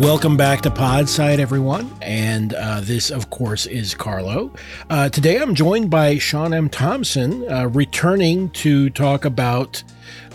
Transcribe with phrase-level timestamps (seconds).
[0.00, 1.94] Welcome back to Podside, everyone.
[2.00, 4.50] And uh, this, of course, is Carlo.
[4.88, 6.70] Uh, today I'm joined by Sean M.
[6.70, 9.82] Thompson, uh, returning to talk about.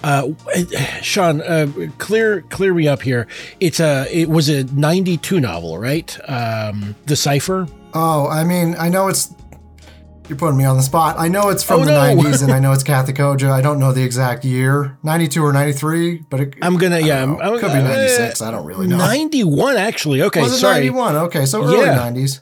[0.04, 0.34] Uh,
[1.02, 3.26] Sean, uh, clear clear me up here.
[3.60, 6.16] It's a it was a '92 novel, right?
[6.30, 7.68] Um, the Cipher.
[7.96, 9.34] Oh, I mean, I know it's
[10.28, 11.16] you're putting me on the spot.
[11.20, 12.00] I know it's from Oh, the no.
[12.24, 13.52] 90s and I know it's Kathe Koja.
[13.52, 17.22] I don't know the exact year, 92 or 93, but it I'm gonna yeah.
[17.24, 17.36] I'm.
[17.42, 18.42] I'm- could be uh, 96.
[18.42, 18.98] I don't really know.
[18.98, 20.22] 91 actually.
[20.24, 20.76] Okay, Was sorry.
[20.86, 21.16] 91?
[21.16, 21.98] Okay, so early Yeah.
[22.12, 22.42] 90s.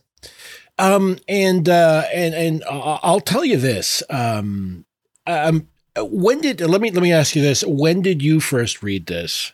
[0.80, 4.02] Um, and uh, and and I'll tell you this.
[4.10, 4.86] Um,
[5.28, 5.68] um,
[5.98, 7.64] when did let me let me ask you this?
[7.64, 9.54] When did you first read this?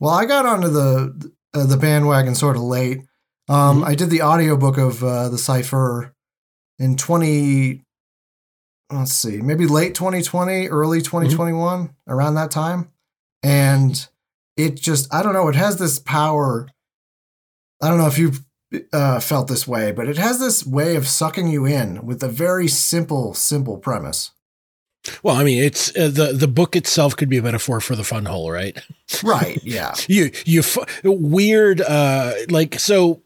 [0.00, 3.02] Well, I got onto the uh, the bandwagon sort of late.
[3.48, 6.12] Um, I did the audiobook of uh, the Cipher
[6.78, 7.84] in 20
[8.90, 12.90] let's see, maybe late 2020, early 2021, around that time.
[13.42, 14.08] And
[14.56, 16.68] it just I don't know, it has this power.
[17.82, 18.44] I don't know if you've
[18.92, 22.28] uh, felt this way, but it has this way of sucking you in with a
[22.28, 24.32] very simple, simple premise.
[25.22, 28.04] Well, I mean, it's uh, the the book itself could be a metaphor for the
[28.04, 28.76] fun hole, right?
[29.22, 29.58] Right.
[29.62, 29.94] Yeah.
[30.08, 33.22] You you fu- weird uh like so.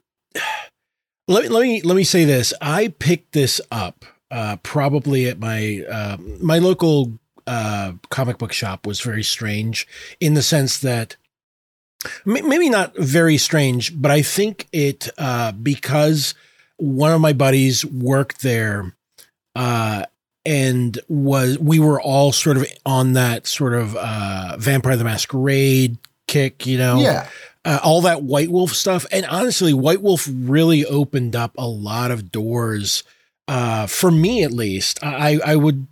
[1.33, 2.53] Let me let me let me say this.
[2.61, 8.87] I picked this up uh, probably at my uh, my local uh, comic book shop
[8.87, 9.89] was very strange
[10.21, 11.17] in the sense that
[12.27, 16.35] maybe not very strange, but I think it uh, because
[16.77, 18.95] one of my buddies worked there
[19.57, 20.05] uh,
[20.45, 25.97] and was we were all sort of on that sort of uh, Vampire the Masquerade
[26.29, 27.27] kick, you know, Yeah.
[27.65, 29.07] Uh, all that White Wolf stuff.
[29.13, 33.05] And honestly, White Wolf really opened up a lot of doors
[33.49, 35.03] uh, for me, at least.
[35.03, 35.87] I, I would.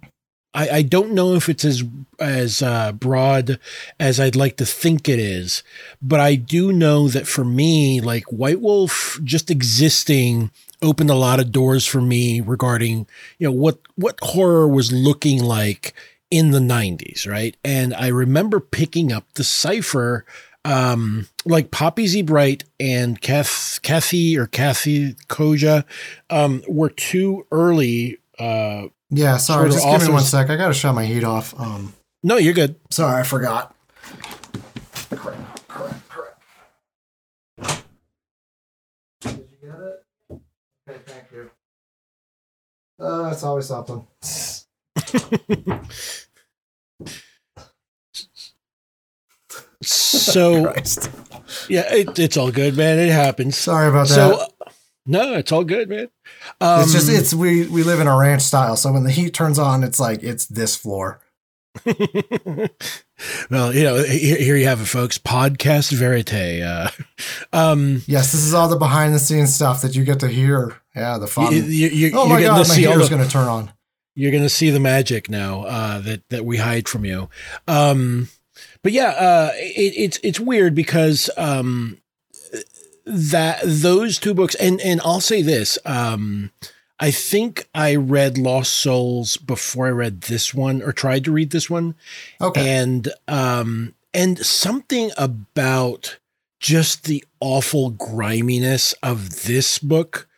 [0.52, 1.84] I, I don't know if it's as
[2.18, 3.60] as uh, broad
[4.00, 5.62] as I'd like to think it is,
[6.02, 10.50] but I do know that for me, like White Wolf, just existing
[10.82, 13.06] opened a lot of doors for me regarding
[13.38, 15.94] you know what what horror was looking like
[16.30, 20.24] in the 90s right and i remember picking up the cipher
[20.64, 25.84] um like poppy z brite and Kath, kathy or kathe koja
[26.28, 29.38] um were too early uh Yeah.
[29.38, 29.70] Sorry.
[29.70, 30.50] Just give me one sec.
[30.50, 31.58] I got to shut my heat off.
[31.58, 33.74] Um, no you're good Sorry, I forgot.
[35.10, 35.34] Crap,
[35.66, 36.42] crap, crap.
[39.22, 40.04] Did you get it?
[40.88, 41.50] Okay, thank you.
[42.98, 44.06] Uh, that's always something.
[49.82, 51.10] so Christ.
[51.68, 54.14] yeah it, it's all good man it happens Sorry about that.
[54.14, 54.46] so
[55.06, 56.08] no it's all good man
[56.60, 59.34] um, it's just it's we we live in a ranch style, so when the heat
[59.34, 61.20] turns on, it's like it's this floor.
[63.50, 65.18] well, you know, here, here you have it, folks.
[65.18, 66.62] Podcast verite.
[66.62, 66.90] Uh,
[67.52, 70.80] um, Yes, this is all the behind the scenes stuff that you get to hear.
[70.94, 71.52] Yeah, the fun.
[71.52, 73.72] you, you, you, oh you're my god, to my see heater's going to turn on.
[74.14, 77.28] you're going to see the magic now uh, that that we hide from you.
[77.68, 78.28] Um,
[78.82, 81.98] but yeah, uh, it, it's it's weird because um,
[83.04, 85.78] that those two books, and and I'll say this.
[85.84, 86.50] Um,
[86.98, 91.50] I think I read Lost Souls before I read this one, or tried to read
[91.50, 91.94] this one.
[92.40, 92.68] Okay.
[92.68, 96.18] and um and something about
[96.58, 100.28] just the awful griminess of this book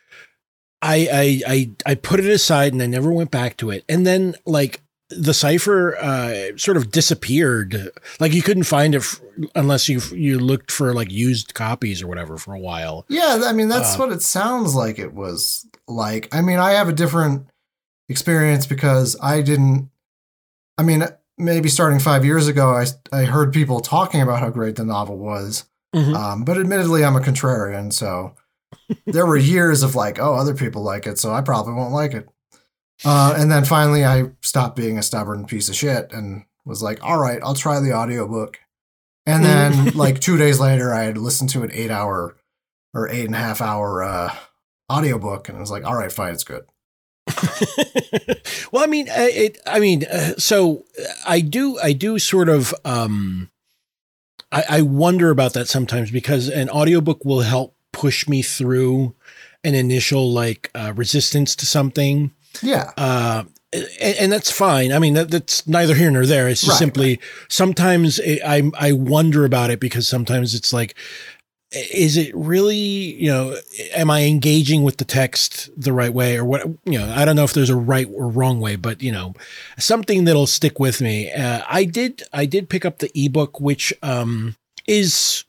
[0.81, 4.05] I, I i i put it aside and i never went back to it and
[4.05, 9.21] then like the cipher uh sort of disappeared like you couldn't find it f-
[9.53, 13.53] unless you you looked for like used copies or whatever for a while Yeah, I
[13.53, 16.33] mean that's Uh, what it sounds like it was like.
[16.33, 17.45] I mean, I have a different
[18.09, 19.89] experience because I didn't
[20.77, 21.03] I mean,
[21.37, 25.17] maybe starting 5 years ago I I heard people talking about how great the novel
[25.17, 25.65] was.
[25.93, 26.15] Mhm.
[26.15, 28.33] Um, but admittedly I'm a contrarian, so
[29.05, 32.13] there were years of like, oh, other people like it, so I probably won't like
[32.13, 32.27] it.
[33.05, 37.03] Uh, and then finally I stopped being a stubborn piece of shit and was like,
[37.03, 38.59] all right, I'll try the audiobook.
[39.25, 42.37] And then like two days later, I had listened to an eight hour
[42.93, 44.35] or eight and a half hour uh,
[44.91, 46.65] audiobook, and I was like, all right, fine, it's good.
[48.71, 49.57] well, I mean, it.
[49.65, 50.85] I mean, uh, so
[51.25, 51.79] I do.
[51.79, 52.73] I do sort of.
[52.83, 53.49] Um,
[54.51, 59.15] I, I wonder about that sometimes because an audiobook will help push me through
[59.63, 62.33] an initial like uh, resistance to something.
[62.61, 62.91] Yeah.
[62.97, 64.91] Uh, and, and, that's fine.
[64.91, 66.47] I mean, that, that's neither here nor there.
[66.47, 67.21] It's just right, simply right.
[67.47, 70.95] sometimes it, I I wonder about it because sometimes it's like
[71.73, 73.55] is it really you know
[73.95, 77.35] am i engaging with the text the right way or what you know i don't
[77.35, 79.33] know if there's a right or wrong way but you know
[79.77, 83.93] something that'll stick with me uh, i did i did pick up the ebook which
[84.03, 84.55] um
[84.87, 85.45] is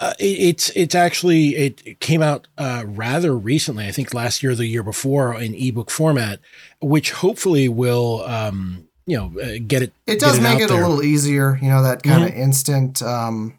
[0.00, 4.52] uh, it, it's it's actually it came out uh, rather recently i think last year
[4.52, 6.40] or the year before in ebook format
[6.80, 10.82] which hopefully will um you know uh, get it it does it make it there.
[10.82, 12.40] a little easier you know that kind of mm-hmm.
[12.40, 13.58] instant um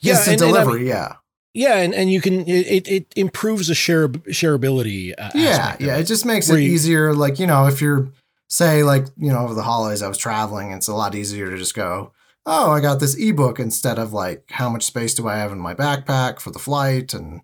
[0.00, 0.90] yeah, instant and, delivery.
[0.90, 1.14] And I mean, yeah.
[1.54, 5.12] Yeah, and, and you can it, it improves the share shareability.
[5.18, 6.02] Uh, yeah, yeah, it.
[6.02, 7.14] it just makes it you, easier.
[7.14, 8.08] Like you know, if you're
[8.48, 11.56] say like you know over the holidays I was traveling, it's a lot easier to
[11.56, 12.12] just go,
[12.46, 15.58] oh, I got this ebook instead of like how much space do I have in
[15.58, 17.42] my backpack for the flight and.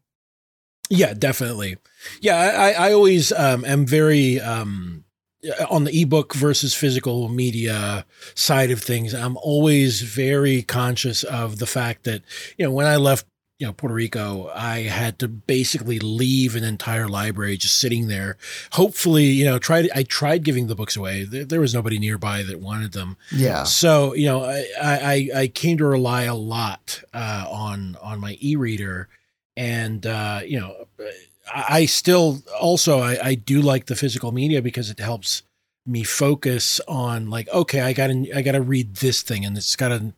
[0.91, 1.79] Yeah, definitely.
[2.21, 5.05] Yeah, I I always um, am very um,
[5.71, 8.05] on the ebook versus physical media
[8.35, 12.23] side of things, I'm always very conscious of the fact that,
[12.57, 13.27] you know, when I left,
[13.59, 18.37] you know, Puerto Rico, I had to basically leave an entire library just sitting there.
[18.73, 21.25] Hopefully, you know, tried I tried giving the books away.
[21.25, 23.17] There, there was nobody nearby that wanted them.
[23.31, 23.63] Yeah.
[23.63, 28.37] So, you know, I I, I came to rely a lot uh, on on my
[28.41, 29.09] e-reader
[29.57, 30.87] and uh, you know
[31.53, 35.43] I still also I, I do like the physical media because it helps
[35.87, 39.57] me focus on like okay I got to I got to read this thing and
[39.57, 40.13] it's got a,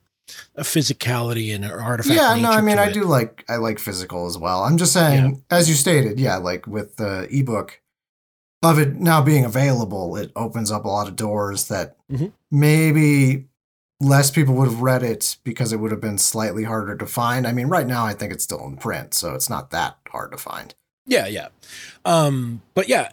[0.54, 2.16] a physicality and an artifact.
[2.16, 4.62] Yeah, no, I mean I do like I like physical as well.
[4.64, 5.56] I'm just saying, yeah.
[5.56, 7.80] as you stated, yeah, like with the ebook
[8.62, 12.26] of it now being available, it opens up a lot of doors that mm-hmm.
[12.50, 13.46] maybe
[14.00, 17.46] less people would have read it because it would have been slightly harder to find.
[17.46, 20.32] I mean, right now I think it's still in print, so it's not that hard
[20.32, 20.74] to find.
[21.06, 21.48] Yeah, yeah.
[22.04, 23.10] Um, but yeah,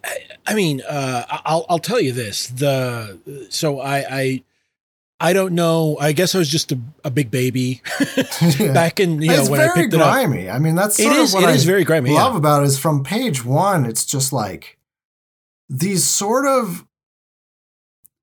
[0.47, 2.47] I mean, uh, I'll I'll tell you this.
[2.47, 4.43] The so I I
[5.23, 5.97] I don't know.
[5.99, 7.81] I guess I was just a, a big baby
[8.59, 10.43] back in you it's know when I picked grimy.
[10.43, 10.55] it up.
[10.55, 11.33] I mean, that's it is.
[11.33, 12.11] It I is very grimy.
[12.11, 12.39] Love yeah.
[12.39, 13.85] about it is from page one.
[13.85, 14.77] It's just like
[15.69, 16.85] these sort of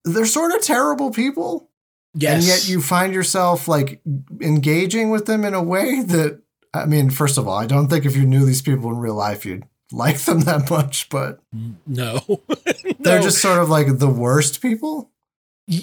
[0.05, 1.71] they're sort of terrible people.
[2.13, 2.35] Yes.
[2.35, 4.03] And yet you find yourself like
[4.41, 6.43] engaging with them in a way that
[6.75, 9.15] I mean, first of all, I don't think if you knew these people in real
[9.15, 11.41] life, you'd like them that much, but
[11.87, 12.21] no,
[13.01, 15.10] they're just sort of like the worst people.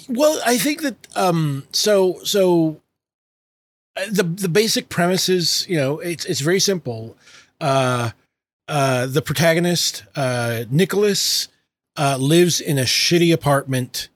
[0.08, 2.80] Well, I think that um, so so
[3.96, 7.16] uh, the the basic premise is you know it's it's very simple.
[7.60, 8.10] Uh,
[8.68, 11.48] uh, the protagonist, uh, Nicholas,
[11.96, 14.08] uh, lives in a shitty apartment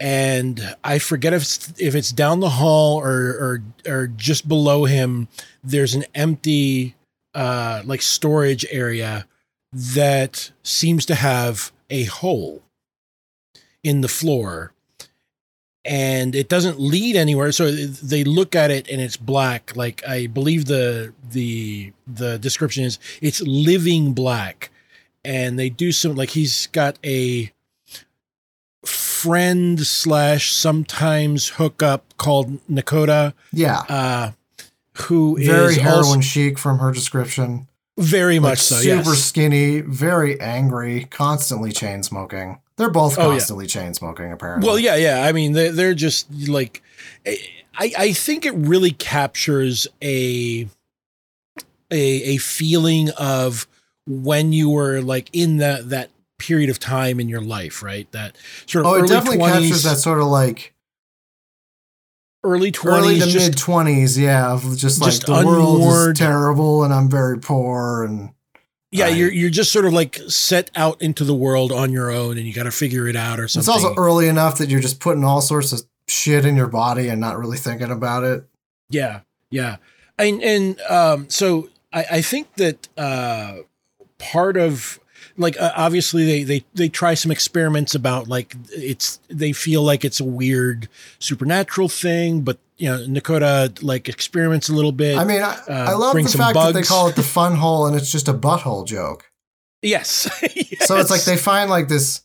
[0.00, 4.84] and I forget if it's, if it's down the hall or or or just below
[4.84, 5.28] him.
[5.64, 6.94] There's an empty
[7.34, 9.26] uh, like storage area
[9.72, 12.62] that seems to have a hole
[13.82, 14.72] in the floor,
[15.84, 17.52] and it doesn't lead anywhere.
[17.52, 19.76] So they look at it and it's black.
[19.76, 24.70] Like I believe the the the description is it's living black,
[25.24, 27.52] and they do some like he's got a
[28.84, 33.34] friend slash sometimes hookup called Nakota.
[33.52, 33.82] Yeah.
[33.88, 34.32] Uh,
[35.02, 37.68] who very is heroin also, chic from her description.
[37.96, 38.76] Very like much so.
[38.76, 39.24] Super yes.
[39.24, 42.60] skinny, very angry, constantly chain smoking.
[42.78, 43.82] They're both constantly oh, yeah.
[43.82, 44.66] chain smoking, apparently.
[44.66, 45.24] Well, yeah, yeah.
[45.24, 46.80] I mean, they're, they're just like,
[47.26, 50.68] I, I think it really captures a,
[51.90, 53.66] a, a feeling of
[54.06, 58.10] when you were like in that, that period of time in your life, right?
[58.12, 60.72] That sort of oh, it definitely 20s, captures that sort of like
[62.44, 65.80] early twenties, early to mid twenties, yeah, of just like just the unmoored.
[65.80, 68.30] world is terrible and I'm very poor and
[68.90, 72.10] yeah, I, you're you're just sort of like set out into the world on your
[72.10, 73.74] own and you got to figure it out or something.
[73.74, 77.08] It's also early enough that you're just putting all sorts of shit in your body
[77.08, 78.44] and not really thinking about it.
[78.88, 79.76] Yeah, yeah,
[80.16, 83.58] and and um, so I, I think that uh,
[84.18, 84.98] part of
[85.36, 90.04] like uh, obviously they they they try some experiments about like it's they feel like
[90.04, 95.18] it's a weird supernatural thing, but you know Nakota like experiments a little bit.
[95.18, 96.72] I mean, I, uh, I love the fact bugs.
[96.72, 99.30] that they call it the fun hole and it's just a butthole joke.
[99.82, 100.28] Yes.
[100.42, 100.64] yes.
[100.86, 102.22] So it's like they find like this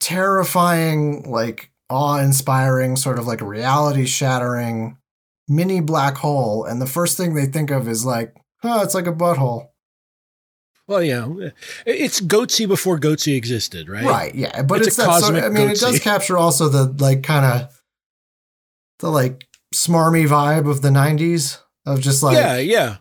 [0.00, 4.96] terrifying like awe-inspiring, sort of like reality-shattering
[5.48, 9.06] mini black hole, and the first thing they think of is like, oh, it's like
[9.06, 9.68] a butthole.
[10.88, 11.26] Well, yeah,
[11.84, 14.04] it's Goatse before Goatse existed, right?
[14.04, 14.34] Right.
[14.34, 15.20] Yeah, but it's, it's that.
[15.20, 17.75] Sort of, I mean, it does capture also the like kind of
[18.98, 22.96] the like smarmy vibe of the '90s of just like yeah, yeah,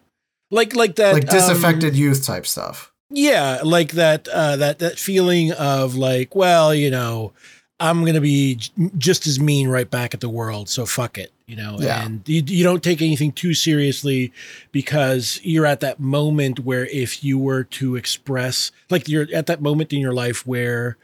[0.52, 2.92] like like that like disaffected um, youth type stuff.
[3.10, 7.34] Yeah, like that uh, that that feeling of like, well, you know,
[7.80, 8.60] I'm gonna be
[8.98, 11.78] just as mean right back at the world, so fuck it, you know.
[11.80, 12.06] Yeah.
[12.06, 14.32] And you, you don't take anything too seriously
[14.72, 19.62] because you're at that moment where if you were to express, like, you're at that
[19.62, 20.98] moment in your life where,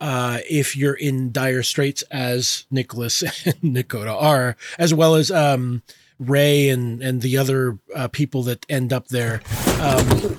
[0.00, 5.82] uh, if you're in dire straits as Nicholas and Nakota are, as well as um,
[6.18, 9.40] Ray and and the other uh, people that end up there.
[9.80, 10.38] Um,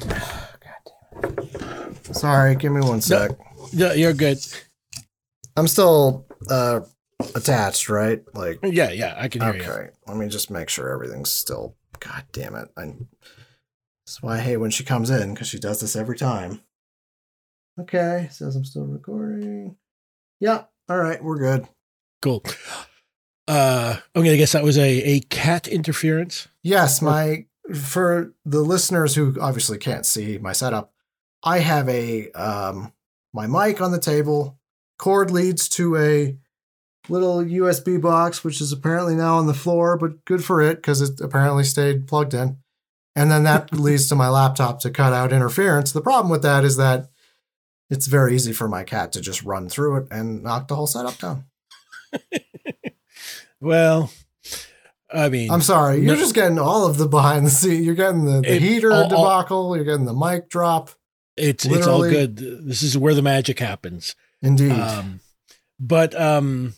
[2.14, 3.32] Sorry, give me one sec.
[3.74, 4.40] No, you're good.
[5.56, 6.82] I'm still uh
[7.36, 8.24] attached, right?
[8.34, 9.60] Like Yeah, yeah, I can hear okay.
[9.66, 9.72] you.
[9.72, 9.90] Okay.
[10.08, 12.70] Let me just make sure everything's still God damn it.
[12.78, 12.94] I
[14.06, 16.62] That's why I hate when she comes in, because she does this every time.
[17.80, 19.76] Okay, says I'm still recording.
[20.40, 21.68] Yeah, all right, we're good.
[22.22, 22.44] Cool.
[23.48, 26.48] Uh okay, I guess that was a, a cat interference.
[26.64, 30.94] Yes, my for the listeners who obviously can't see my setup,
[31.44, 32.94] I have a um
[33.34, 34.58] my mic on the table.
[34.98, 36.38] Cord leads to a
[37.10, 41.02] little USB box, which is apparently now on the floor, but good for it because
[41.02, 42.58] it apparently stayed plugged in.
[43.16, 45.92] And then that leads to my laptop to cut out interference.
[45.92, 47.10] The problem with that is that
[47.90, 50.88] it's very easy for my cat to just run through it and knock the whole
[50.88, 51.46] setup down.
[53.60, 54.12] well,
[55.14, 55.98] I mean, I'm sorry.
[55.98, 57.84] You're no, just getting all of the behind the scene.
[57.84, 59.58] You're getting the, the it, heater all, debacle.
[59.58, 60.90] All, you're getting the mic drop.
[61.38, 61.82] It's Literally.
[61.82, 62.38] it's all good.
[62.68, 64.16] This is where the magic happens.
[64.42, 64.72] Indeed.
[64.72, 65.22] Um,
[65.80, 66.74] but um,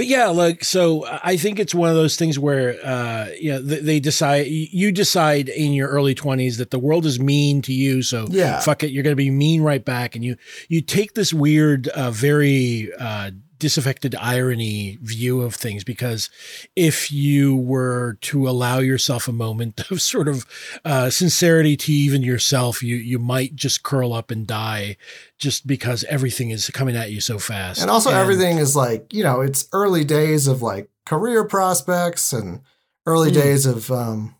[0.00, 3.60] but yeah, like so, I think it's one of those things where uh, you know
[3.60, 7.74] they, they decide you decide in your early twenties that the world is mean to
[7.74, 10.38] you, so yeah, fuck it, you're going to be mean right back, and you
[10.70, 16.28] you take this weird, uh, very uh, disaffected irony view of things because
[16.74, 20.44] if you were to allow yourself a moment of sort of
[20.84, 24.96] uh, sincerity to even yourself, you you might just curl up and die
[25.38, 27.80] just because everything is coming at you so fast.
[27.80, 32.32] And also and, everything is like, you know, it's early days of like career prospects
[32.32, 32.60] and
[33.06, 33.34] early mm.
[33.34, 34.34] days of um,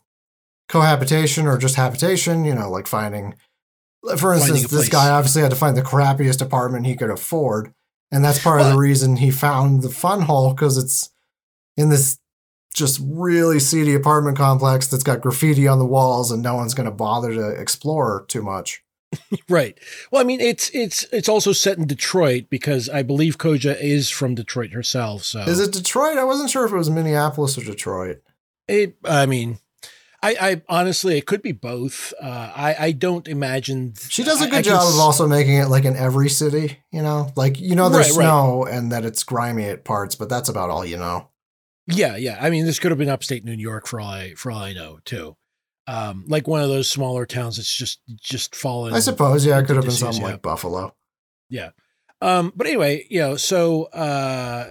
[0.69, 3.35] cohabitation or just habitation, you know, like finding
[4.17, 7.75] for instance, this guy obviously had to find the crappiest apartment he could afford
[8.11, 11.11] and that's part of the reason he found the fun hole because it's
[11.77, 12.19] in this
[12.75, 16.89] just really seedy apartment complex that's got graffiti on the walls and no one's going
[16.89, 18.83] to bother to explore too much.
[19.49, 19.77] right.
[20.11, 24.09] Well, I mean, it's it's it's also set in Detroit because I believe Koja is
[24.09, 25.25] from Detroit herself.
[25.25, 26.17] So is it Detroit?
[26.17, 28.23] I wasn't sure if it was Minneapolis or Detroit.
[28.69, 28.97] It.
[29.05, 29.59] I mean,
[30.23, 32.13] I, I, honestly, it could be both.
[32.21, 35.57] Uh, I, I don't imagine th- she does a good I, job of also making
[35.57, 36.79] it like in every city.
[36.93, 38.75] You know, like you know there's right, snow right.
[38.75, 41.29] and that it's grimy at parts, but that's about all you know.
[41.87, 42.39] Yeah, yeah.
[42.41, 44.75] I mean, this could have been upstate New York for all I for all I
[44.75, 45.37] know too.
[45.87, 48.93] Um, like one of those smaller towns that's just just fallen.
[48.93, 50.33] I suppose, yeah, it could have been something yeah.
[50.33, 50.95] like Buffalo.
[51.49, 51.71] Yeah.
[52.21, 54.69] Um, but anyway, you know, so uh,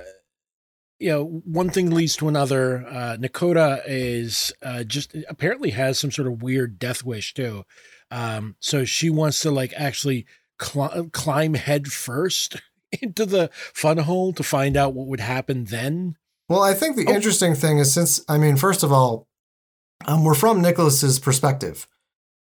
[0.99, 2.85] you know, one thing leads to another.
[2.85, 7.63] Uh, Nakota is uh, just apparently has some sort of weird death wish too.
[8.11, 10.25] Um, so she wants to like actually
[10.61, 12.61] cl- climb head first
[13.01, 16.17] into the fun hole to find out what would happen then.
[16.49, 17.13] Well, I think the oh.
[17.13, 19.27] interesting thing is since I mean, first of all,
[20.05, 21.87] um, we're from Nicholas's perspective,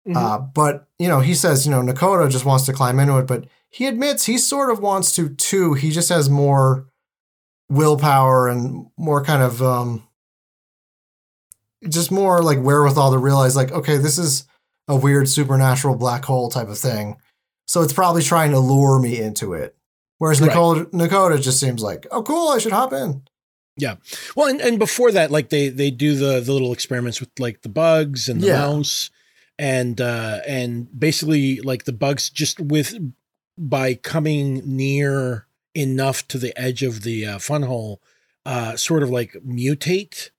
[0.06, 0.16] mm-hmm.
[0.16, 3.26] uh, but you know, he says you know Nakota just wants to climb into it,
[3.26, 5.74] but he admits he sort of wants to too.
[5.74, 6.86] He just has more
[7.68, 10.06] willpower and more kind of um
[11.88, 14.46] just more like wherewithal to realize like okay this is
[14.88, 17.16] a weird supernatural black hole type of thing
[17.66, 19.76] so it's probably trying to lure me into it
[20.16, 20.48] whereas right.
[20.48, 23.22] Nicole, Nakota just seems like oh cool I should hop in
[23.76, 23.96] yeah
[24.34, 27.60] well and, and before that like they they do the the little experiments with like
[27.60, 28.58] the bugs and the yeah.
[28.60, 29.10] mouse
[29.58, 32.94] and uh and basically like the bugs just with
[33.58, 35.47] by coming near
[35.78, 38.02] enough to the edge of the uh, fun hole,
[38.44, 40.30] uh, sort of like mutate.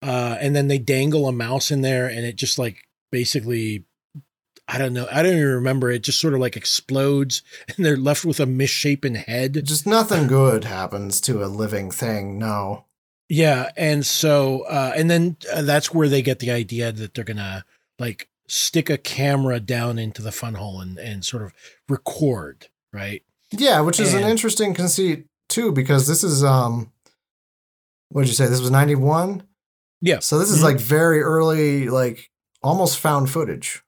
[0.00, 3.84] Uh, and then they dangle a mouse in there and it just like basically,
[4.68, 5.90] I don't know, I don't even remember.
[5.90, 7.42] It just sort of like explodes
[7.76, 9.64] and they're left with a misshapen head.
[9.64, 12.38] Just nothing good happens to a living thing.
[12.38, 12.84] No.
[13.28, 13.70] Yeah.
[13.76, 17.38] And so, uh, and then uh, that's where they get the idea that they're going
[17.38, 17.64] to
[17.98, 21.54] like stick a camera down into the fun hole and, and sort of
[21.88, 22.68] record.
[22.92, 23.22] Right.
[23.58, 26.90] Yeah, which is and, an interesting conceit too, because this is um
[28.10, 28.46] what did you say?
[28.46, 29.42] This was 91?
[30.00, 30.20] Yeah.
[30.20, 30.64] So this is Mhm.
[30.64, 32.30] like very early, like
[32.62, 33.82] almost found footage.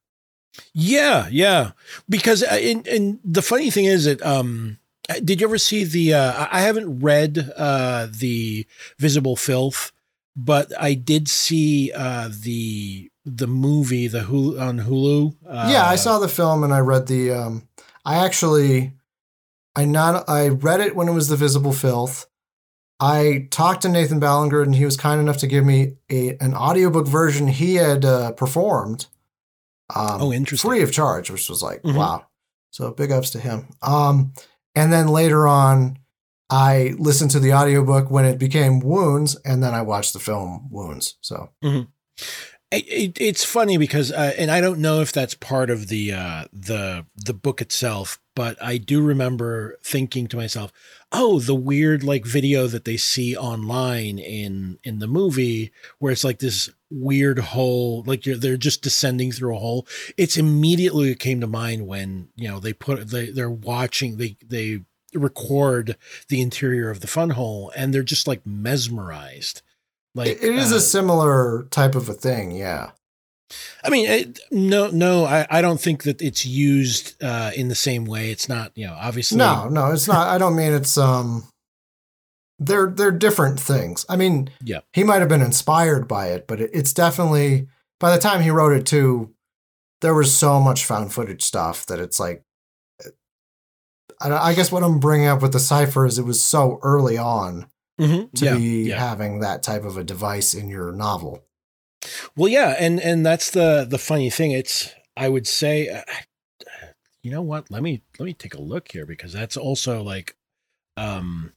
[0.72, 1.72] Yeah, yeah.
[2.08, 4.78] Because uh, and, and the funny thing is that um
[5.24, 8.66] did you ever see the uh I I haven't read uh the
[8.98, 9.92] Visible Filth,
[10.34, 15.34] but I did see uh the the movie the Hulu on Hulu.
[15.46, 17.68] Uh, yeah, I saw the film and I read the um
[18.04, 18.92] I actually
[19.76, 22.26] I not I read it when it was the visible filth.
[22.98, 26.54] I talked to Nathan Ballingrud and he was kind enough to give me a an
[26.54, 29.06] audiobook version he had uh, performed.
[29.94, 30.70] Um, Oh, interesting.
[30.70, 31.94] Free of charge, which was like, Mhm.
[31.96, 32.26] wow.
[32.70, 33.66] So big ups to him.
[33.82, 34.32] Um,
[34.74, 35.98] and then later on,
[36.50, 40.68] I listened to the audiobook when it became Wounds, and then I watched the film
[40.70, 41.16] Wounds.
[41.20, 41.50] So
[42.72, 46.12] It, it, it's funny because, uh, and I don't know if that's part of the
[46.12, 50.72] uh, the the book itself, but I do remember thinking to myself,
[51.10, 56.22] "Oh, the weird like video that they see online in in the movie, where it's
[56.22, 61.18] like this weird hole, like you're they're just descending through a hole." It's immediately it
[61.18, 64.82] came to mind when you know they put they they're watching they they
[65.14, 65.96] record
[66.28, 69.62] the interior of the fun hole and they're just like mesmerized.
[70.14, 72.50] Like it, it is uh, a similar type of a thing.
[72.50, 72.90] Yeah.
[73.84, 77.74] I mean, it, no, no, I, I don't think that it's used uh, in the
[77.76, 78.30] same way.
[78.30, 79.38] It's not, you know, obviously.
[79.38, 80.26] No, no, it's not.
[80.28, 81.44] I don't mean it's um
[82.58, 84.04] they're they're different things.
[84.08, 84.80] I mean, Yeah.
[84.92, 87.68] he might have been inspired by it, but it, it's definitely
[88.00, 89.32] by the time he wrote it too,
[90.00, 92.42] there was so much found footage stuff that it's like
[94.20, 97.18] I, I guess what I'm bringing up with the cipher is it was so early
[97.18, 97.66] on
[98.00, 98.30] Mhm.
[98.34, 98.98] to yeah, be yeah.
[98.98, 101.42] having that type of a device in your novel.
[102.36, 104.52] Well, yeah, and and that's the the funny thing.
[104.52, 106.02] It's I would say, uh,
[107.22, 107.70] you know what?
[107.70, 110.36] Let me let me take a look here because that's also like,
[110.96, 111.52] um,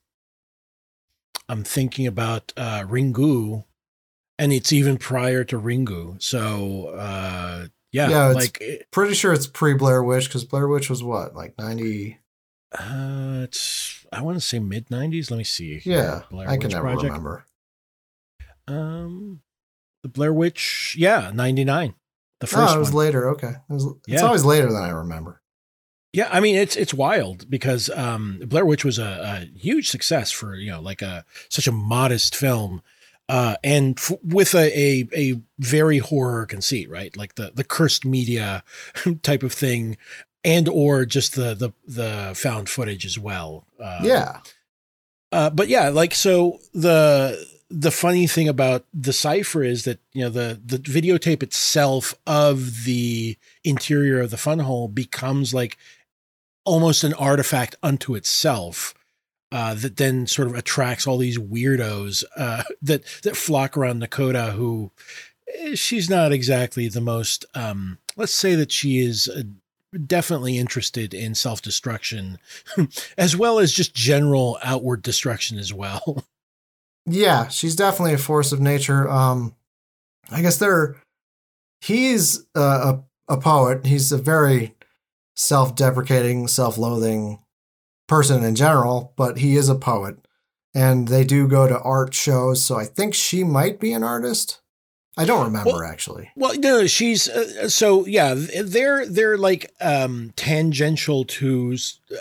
[1.48, 3.66] I'm thinking about uh, Ringu,
[4.38, 6.22] and it's even prior to Ringu.
[6.22, 10.68] So, uh, yeah, Yeah, it's- like it- Pretty sure it's pre Blair Witch because Blair
[10.68, 12.20] Witch was what like ninety.
[12.78, 15.30] uh, it's I want to say mid '90s.
[15.32, 15.82] Let me see.
[15.84, 17.04] Yeah, Blair I can Witch never Project.
[17.06, 17.46] remember.
[18.68, 19.42] Um,
[20.04, 21.96] the Blair Witch, yeah, ninety nine,
[22.40, 23.06] the No, first it was one.
[23.06, 23.30] later.
[23.32, 24.26] Okay, it was, it's Yeah.
[24.26, 25.42] always later than I remember.
[26.14, 30.32] Yeah, I mean it's it's wild because um, Blair Witch was a, a huge success
[30.32, 32.82] for you know like a such a modest film,
[33.28, 37.16] uh, and f- with a, a a very horror conceit, right?
[37.16, 38.64] Like the the cursed media
[39.22, 39.98] type of thing,
[40.44, 43.68] and or just the the the found footage as well.
[43.80, 44.40] Uh, yeah.
[45.32, 47.38] uh, but yeah, like so the
[47.70, 52.84] the funny thing about the cipher is that you know the the videotape itself of
[52.86, 55.78] the interior of the fun hole becomes like
[56.66, 58.94] almost an artifact unto itself
[59.52, 64.54] uh, that then sort of attracts all these weirdos uh, that that flock around Nakota
[64.54, 64.92] who
[65.56, 69.44] eh, she's not exactly the most um, let's say that she is uh,
[70.06, 72.40] definitely interested in self-destruction
[73.18, 76.26] as well as just general outward destruction as well.
[77.10, 79.10] Yeah, she's definitely a force of nature.
[79.10, 79.56] Um,
[80.32, 80.96] I guess they're
[81.82, 83.86] he's uh, a a poet.
[83.86, 84.76] He's a very
[85.36, 87.40] self-deprecating, self-loathing
[88.08, 90.18] person in general, but he is a poet.
[90.76, 94.62] And they do go to art shows, so I think she might be an artist.
[95.18, 96.30] I don't remember Well- actually.
[96.36, 98.36] Well, no, she's uh, so yeah.
[98.36, 101.76] They're they're like um, tangential to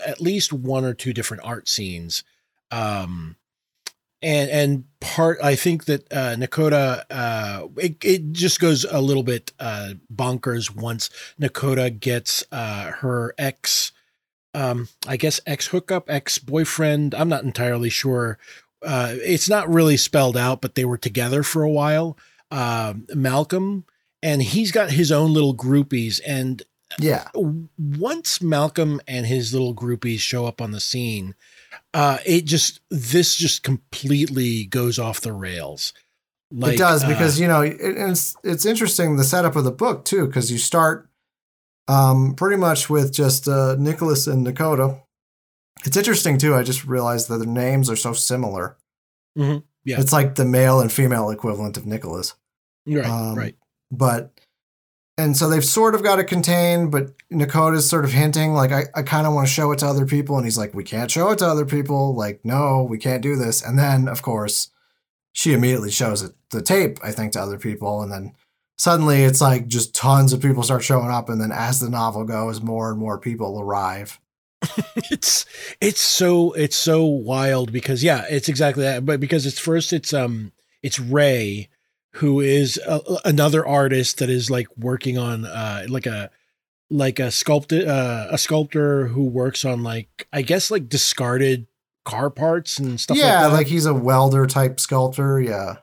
[0.05, 2.23] at least one or two different art scenes,
[2.71, 3.35] um,
[4.21, 5.39] and and part.
[5.43, 10.73] I think that uh, Nakota uh, it it just goes a little bit uh, bonkers
[10.75, 13.91] once Nakota gets uh, her ex,
[14.53, 17.13] um, I guess ex hookup, ex boyfriend.
[17.15, 18.37] I'm not entirely sure.
[18.81, 22.17] Uh, it's not really spelled out, but they were together for a while
[22.51, 23.85] uh, Malcolm,
[24.23, 26.19] and he's got his own little groupies.
[26.25, 26.63] And
[26.99, 27.27] Yeah.
[27.77, 31.35] once Malcolm and his little groupies show up on the scene,
[31.93, 35.93] uh, it just this just completely goes off the rails.
[36.51, 40.05] it does uh, because you know it, it's it's interesting the setup of the book
[40.05, 41.09] too because you start
[41.87, 44.99] um, pretty much with just uh, Nicholas and Dakota.
[45.85, 46.55] It's interesting too.
[46.55, 48.77] I just realized that their names are so similar.
[49.37, 49.63] Mhm.
[49.85, 49.99] Yeah.
[49.99, 52.35] It's like the male and female equivalent of Nicholas.
[52.85, 53.55] right, um, right.
[53.91, 54.38] But
[55.19, 58.83] and so they've sort of got it contained, but Nakota's sort of hinting like I,
[58.95, 61.11] I kind of want to show it to other people, and he's like, we can't
[61.11, 62.15] show it to other people.
[62.15, 63.61] Like, no, we can't do this.
[63.61, 64.71] And then of course,
[65.33, 68.33] she immediately shows it the tape, I think, to other people, and then
[68.77, 72.23] suddenly it's like just tons of people start showing up, and then as the novel
[72.23, 74.19] goes, more and more people arrive.
[75.11, 75.45] it's
[75.81, 79.05] it's so it's so wild because yeah, it's exactly that.
[79.05, 81.69] But because it's first it's um it's Ray
[82.13, 86.29] who is a, another artist that is like working on uh like a
[86.89, 91.67] like a sculptor uh, a sculptor who works on like I guess like discarded
[92.05, 93.57] car parts and stuff yeah, like that.
[93.57, 95.39] like he's a welder type sculptor.
[95.39, 95.77] Yeah.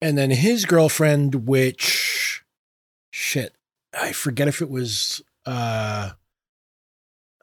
[0.00, 2.42] and then his girlfriend which
[3.10, 3.54] shit
[3.98, 6.10] I forget if it was uh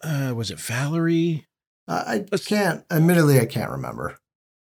[0.01, 1.47] uh was it Valerie
[1.87, 4.19] I can't, admittedly, I can't remember.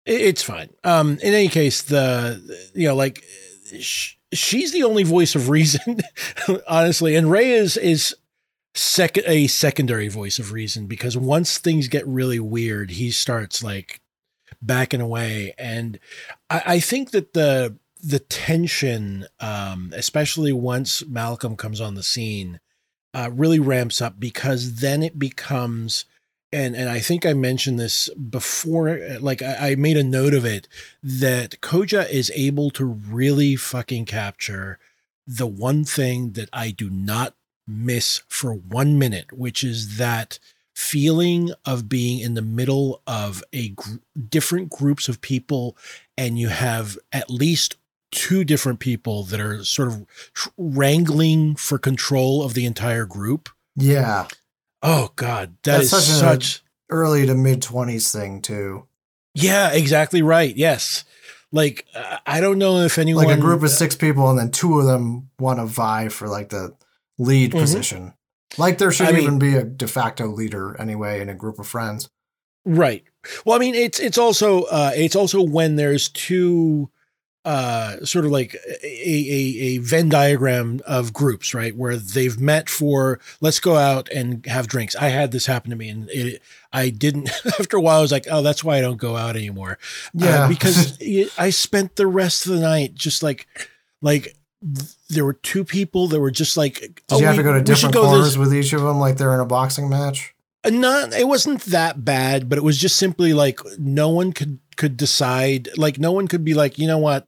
[0.06, 0.70] It- It's fine.
[0.84, 3.22] Um, in any case, the you know, like
[3.80, 6.00] sh- she's the only voice of reason,
[6.68, 8.14] honestly, and Ray is is
[8.74, 14.00] second a secondary voice of reason because once things get really weird, he starts like
[14.60, 15.98] backing away, and
[16.50, 22.60] I, I think that the the tension, um, especially once Malcolm comes on the scene,
[23.14, 26.04] uh, really ramps up because then it becomes
[26.54, 29.00] and and I think I mentioned this before.
[29.20, 30.68] Like I, I made a note of it
[31.02, 34.78] that Koja is able to really fucking capture
[35.26, 37.34] the one thing that I do not
[37.66, 40.38] miss for one minute, which is that
[40.74, 43.96] feeling of being in the middle of a gr-
[44.28, 45.76] different groups of people,
[46.16, 47.76] and you have at least
[48.10, 50.06] two different people that are sort of
[50.56, 53.48] wrangling for control of the entire group.
[53.76, 54.28] Yeah.
[54.86, 58.86] Oh God, that That's is such such Early to mid 20s thing, too.
[59.34, 60.54] Yeah, exactly right.
[60.54, 61.04] Yes.
[61.50, 64.50] Like uh, I don't know if anyone Like a group of six people, and then
[64.50, 66.76] two of them want to vie for like the
[67.18, 67.60] lead Mhm.
[67.60, 68.12] position.
[68.58, 71.58] Like there should I mean- even be a de facto leader anyway in a group
[71.58, 72.10] of friends.
[72.66, 73.02] Right.
[73.44, 76.90] Well, I mean, it's it's also uh, it's also when there's two
[77.44, 82.70] uh, sort of like a, a a Venn diagram of groups, right, where they've met
[82.70, 84.96] for let's go out and have drinks.
[84.96, 86.40] I had this happen to me, and it,
[86.72, 87.30] I didn't.
[87.58, 89.78] After a while, I was like, oh, that's why I don't go out anymore.
[90.20, 90.48] Uh, Yeah.
[90.48, 90.98] because
[91.38, 93.46] I spent the rest of the night just like
[94.00, 94.36] like.
[95.10, 96.80] There were two people that were just like.
[96.80, 98.80] Did "Oh, you have we- to go to different go corners this- with each of
[98.80, 100.34] them like they're in a boxing match?
[100.64, 104.58] Uh, not it wasn't that bad but it was just simply like no one could
[104.76, 107.26] could decide like no one could be like you know what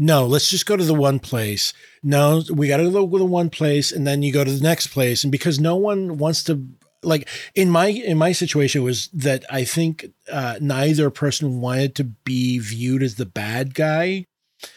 [0.00, 1.72] no let's just go to the one place.
[2.02, 4.62] No we got to go to the one place and then you go to the
[4.62, 5.22] next place.
[5.22, 6.66] And because no one wants to
[7.02, 12.04] like in my in my situation was that i think uh neither person wanted to
[12.04, 14.26] be viewed as the bad guy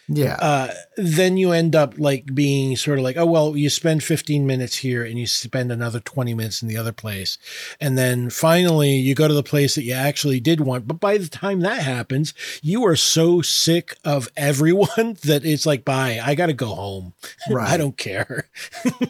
[0.07, 0.35] Yeah.
[0.35, 4.45] uh, then you end up like being sort of like, oh, well, you spend 15
[4.45, 7.37] minutes here and you spend another 20 minutes in the other place.
[7.79, 10.87] And then finally you go to the place that you actually did want.
[10.87, 15.85] But by the time that happens, you are so sick of everyone that it's like,
[15.85, 17.13] bye, I got to go home.
[17.49, 17.69] right.
[17.69, 18.49] I don't care.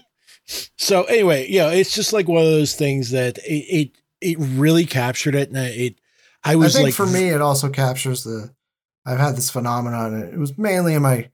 [0.78, 4.86] so anyway, yeah, it's just like one of those things that it, it, it really
[4.86, 5.50] captured it.
[5.50, 5.96] And it,
[6.44, 8.54] I I was think like, for me, it also captures the.
[9.06, 10.14] I've had this phenomenon.
[10.14, 11.30] and It was mainly in my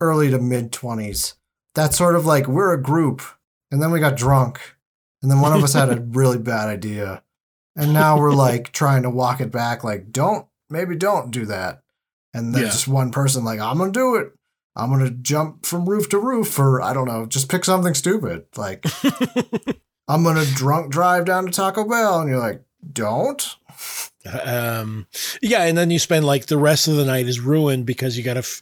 [0.00, 1.34] early to mid 20s.
[1.74, 3.22] That sort of like, we're a group,
[3.70, 4.60] and then we got drunk,
[5.22, 7.22] and then one of us had a really bad idea.
[7.76, 11.82] And now we're like trying to walk it back, like, don't, maybe don't do that.
[12.34, 12.68] And then Yeah.
[12.70, 14.32] just one person like, I'm going to do it.
[14.76, 17.94] I'm going to jump from roof to roof, or I don't know, just pick something
[17.94, 18.44] stupid.
[18.56, 18.84] Like,
[20.08, 22.20] I'm going to drunk drive down to Taco Bell.
[22.20, 23.56] And you're like, don't.
[24.26, 25.06] um
[25.40, 28.24] yeah and then you spend like the rest of the night is ruined because you
[28.24, 28.60] got to f-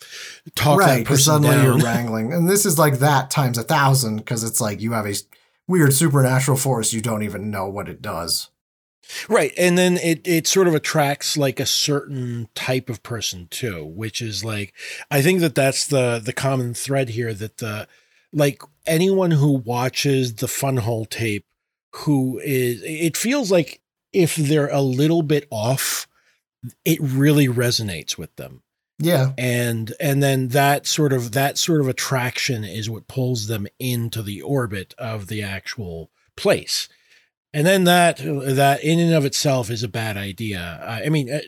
[0.54, 1.64] talk that right because person suddenly down.
[1.64, 5.06] you're wrangling and this is like that times a thousand because it's like you have
[5.06, 5.14] a
[5.66, 8.50] weird supernatural force you don't even know what it does
[9.28, 13.84] right and then it it sort of attracts like a certain type of person too
[13.84, 14.72] which is like
[15.10, 17.88] i think that that's the the common thread here that the
[18.32, 21.46] like anyone who watches the fun hole tape
[21.96, 23.80] who is it feels like
[24.12, 26.08] if they're a little bit off
[26.84, 28.62] it really resonates with them.
[28.98, 29.32] Yeah.
[29.38, 34.22] And and then that sort of that sort of attraction is what pulls them into
[34.22, 36.88] the orbit of the actual place.
[37.54, 40.82] And then that that in and of itself is a bad idea.
[40.84, 41.40] I I mean uh,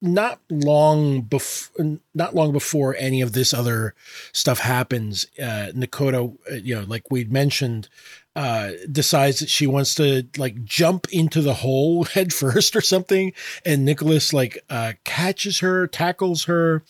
[0.00, 3.94] not long before not long before any of this other
[4.32, 7.88] stuff happens uh Nakota uh, you know like we'd mentioned
[8.36, 13.32] uh decides that she wants to like jump into the hole head first or something
[13.64, 16.84] and Nicholas like uh catches her tackles her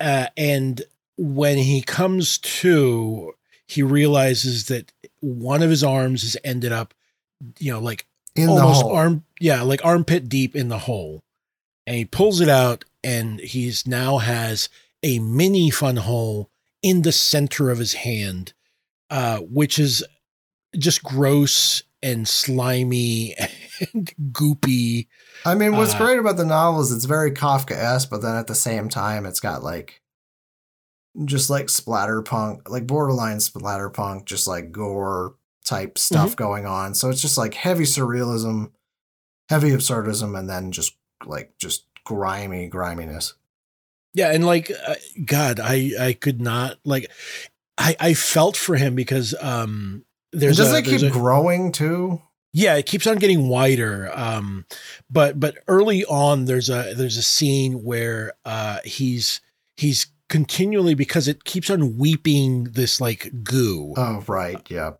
[0.00, 0.82] uh and
[1.18, 3.34] when he comes to
[3.66, 6.94] he realizes that one of his arms has ended up
[7.58, 8.96] you know like in almost the hole.
[8.96, 11.22] arm yeah like armpit deep in the hole.
[11.86, 14.68] And he pulls it out and he's now has
[15.02, 16.50] a mini fun hole
[16.82, 18.52] in the center of his hand
[19.10, 20.04] uh which is
[20.76, 23.34] just gross and slimy
[23.94, 25.06] and goopy.
[25.44, 28.46] I mean, what's Uh, great about the novel is it's very Kafka-esque, but then at
[28.46, 30.02] the same time, it's got like
[31.24, 36.94] just like splatterpunk, like borderline splatterpunk, just like gore type stuff going on.
[36.94, 38.70] So it's just like heavy surrealism,
[39.48, 43.34] heavy absurdism, and then just like just grimy griminess.
[44.14, 47.10] Yeah, and like uh, God, I I could not like
[47.76, 51.72] I I felt for him because um And there's doesn't a, it keep a- growing
[51.72, 52.22] too?
[52.54, 54.64] yeah it keeps on getting wider um
[55.10, 59.42] but but early on there's a there's a scene where uh he's
[59.76, 64.60] he's continually because it keeps on weeping this like goo Oh, right.
[64.70, 64.92] Yeah.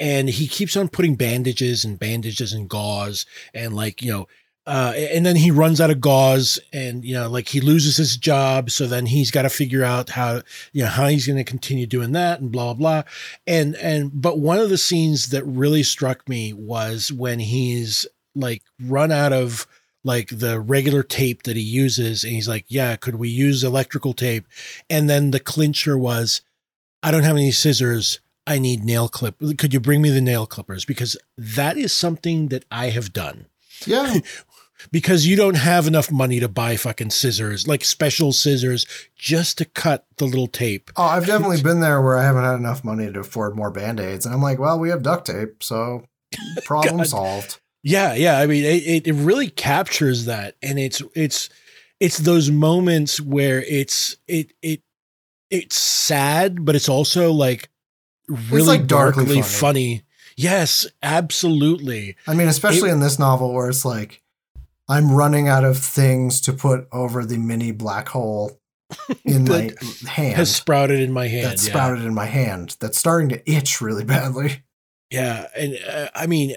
[0.00, 4.26] and he keeps on putting bandages and bandages and gauze and like you know
[4.68, 8.18] uh, and then he runs out of gauze and you know like he loses his
[8.18, 10.42] job so then he's got to figure out how
[10.74, 13.10] you know how he's going to continue doing that and blah blah blah
[13.46, 18.62] and and but one of the scenes that really struck me was when he's like
[18.82, 19.66] run out of
[20.04, 24.12] like the regular tape that he uses and he's like yeah could we use electrical
[24.12, 24.46] tape
[24.90, 26.42] and then the clincher was
[27.02, 29.38] i don't have any scissors I need nail clip.
[29.58, 30.86] Could you bring me the nail clippers?
[30.86, 33.44] Because that is something that I have done.
[33.86, 34.20] Yeah.
[34.92, 38.86] Because you don't have enough money to buy fucking scissors, like special scissors,
[39.16, 40.90] just to cut the little tape.
[40.96, 44.00] Oh, I've definitely been there where I haven't had enough money to afford more band
[44.00, 44.24] aids.
[44.24, 45.62] And I'm like, well, we have duct tape.
[45.62, 46.04] So
[46.64, 47.60] problem solved.
[47.82, 48.38] Yeah, yeah.
[48.38, 51.48] I mean, it, it really captures that, and it's it's
[52.00, 54.82] it's those moments where it's it it
[55.50, 57.70] it's sad, but it's also like
[58.28, 59.98] really like darkly darkly funny.
[59.98, 60.02] funny.
[60.36, 62.16] Yes, absolutely.
[62.26, 64.22] I mean, especially in this novel where it's like,
[64.88, 68.58] I'm running out of things to put over the mini black hole
[69.24, 69.72] in my
[70.08, 71.44] hand Has sprouted in my hand.
[71.44, 71.70] that yeah.
[71.70, 74.62] sprouted in my hand that's starting to itch really badly.
[75.10, 76.54] Yeah, and uh, I mean,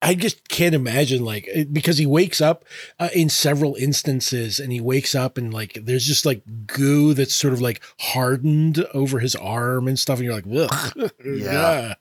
[0.00, 2.64] I just can't imagine like because he wakes up
[2.98, 7.34] uh, in several instances, and he wakes up and like there's just like goo that's
[7.34, 11.10] sort of like hardened over his arm and stuff, and you're like, Ugh.
[11.24, 11.94] Yeah.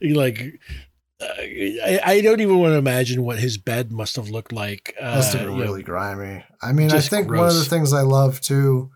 [0.00, 0.60] You're like.
[1.22, 4.94] I, I don't even want to imagine what his bed must have looked like.
[5.00, 6.44] Uh, Must have been you know, really grimy.
[6.62, 8.90] I mean, I think one of the things I love too,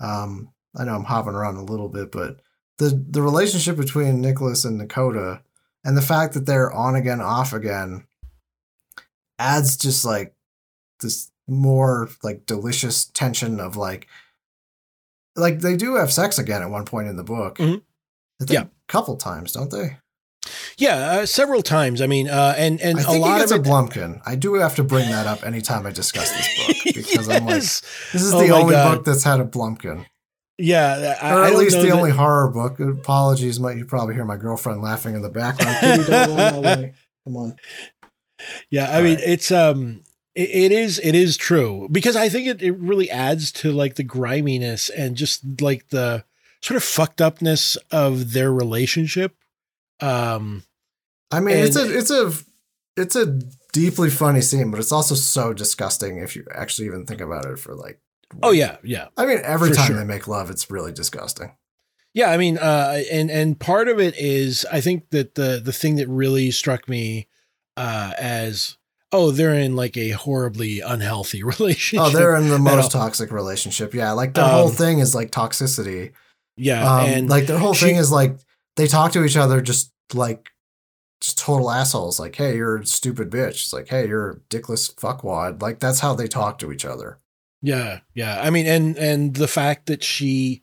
[0.00, 2.40] um, I know I'm hopping around a little bit, but
[2.78, 5.42] the the relationship between Nicholas and Dakota
[5.84, 8.04] and the fact that they're on again, off again
[9.38, 10.34] adds just like
[11.00, 14.06] this more like delicious tension of like
[15.36, 17.58] like they do have sex again at one point in the book.
[17.58, 17.82] Mhm.
[18.38, 18.62] Think Yeah.
[18.62, 19.98] a couple times, don't they?
[20.78, 22.00] Yeah, uh, several times.
[22.00, 23.66] I mean, uh, and and I a think he lot gets of a it.
[23.66, 24.20] Blumpkin.
[24.26, 27.56] I do have to bring that up anytime I discuss this book because I'm like,
[27.56, 27.82] this
[28.14, 28.96] is Oh the only God.
[28.96, 30.06] book that's had a Blumpkin,
[30.58, 32.78] yeah, I, or at least the that- only horror book.
[32.80, 35.76] Apologies, might you probably hear my girlfriend laughing in the background.
[35.80, 36.94] Kitty, don't go my way.
[37.24, 37.56] Come on.
[38.70, 39.24] Yeah, I mean Right.
[39.28, 40.02] it's um
[40.34, 43.96] it, it is it is true because I think it, it really adds to like
[43.96, 46.24] the griminess and just like the
[46.62, 49.34] sort of fucked upness of their relationship.
[50.02, 50.62] Um
[51.30, 52.32] I mean, it's a it's a
[52.96, 53.26] it's a
[53.72, 57.58] deeply funny scene, but it's also so disgusting if you actually even think about it.
[57.58, 58.00] For like,
[58.42, 59.08] oh yeah, yeah.
[59.16, 59.96] I mean, every time sure.
[59.96, 61.52] they make love, it's really disgusting.
[62.12, 65.72] Yeah, I mean uh and and part of it is I think that the the
[65.72, 67.28] thing that really struck me
[67.76, 68.76] uh as
[69.12, 72.04] oh they're in like a horribly unhealthy relationship.
[72.04, 73.94] Oh, they're in the most toxic relationship.
[73.94, 76.10] Yeah, like their whole Um, thing is like toxicity.
[76.56, 78.36] yeah, um, and like their whole she- thing is like
[78.80, 80.48] they talk to each other just like
[81.20, 82.18] just total assholes.
[82.18, 83.50] Like, hey, you're a stupid bitch.
[83.50, 85.60] It's like, hey, you're a dickless fuckwad.
[85.60, 87.18] Like that's how they talk to each other.
[87.60, 88.40] Yeah, yeah.
[88.42, 90.62] I mean, and and the fact that she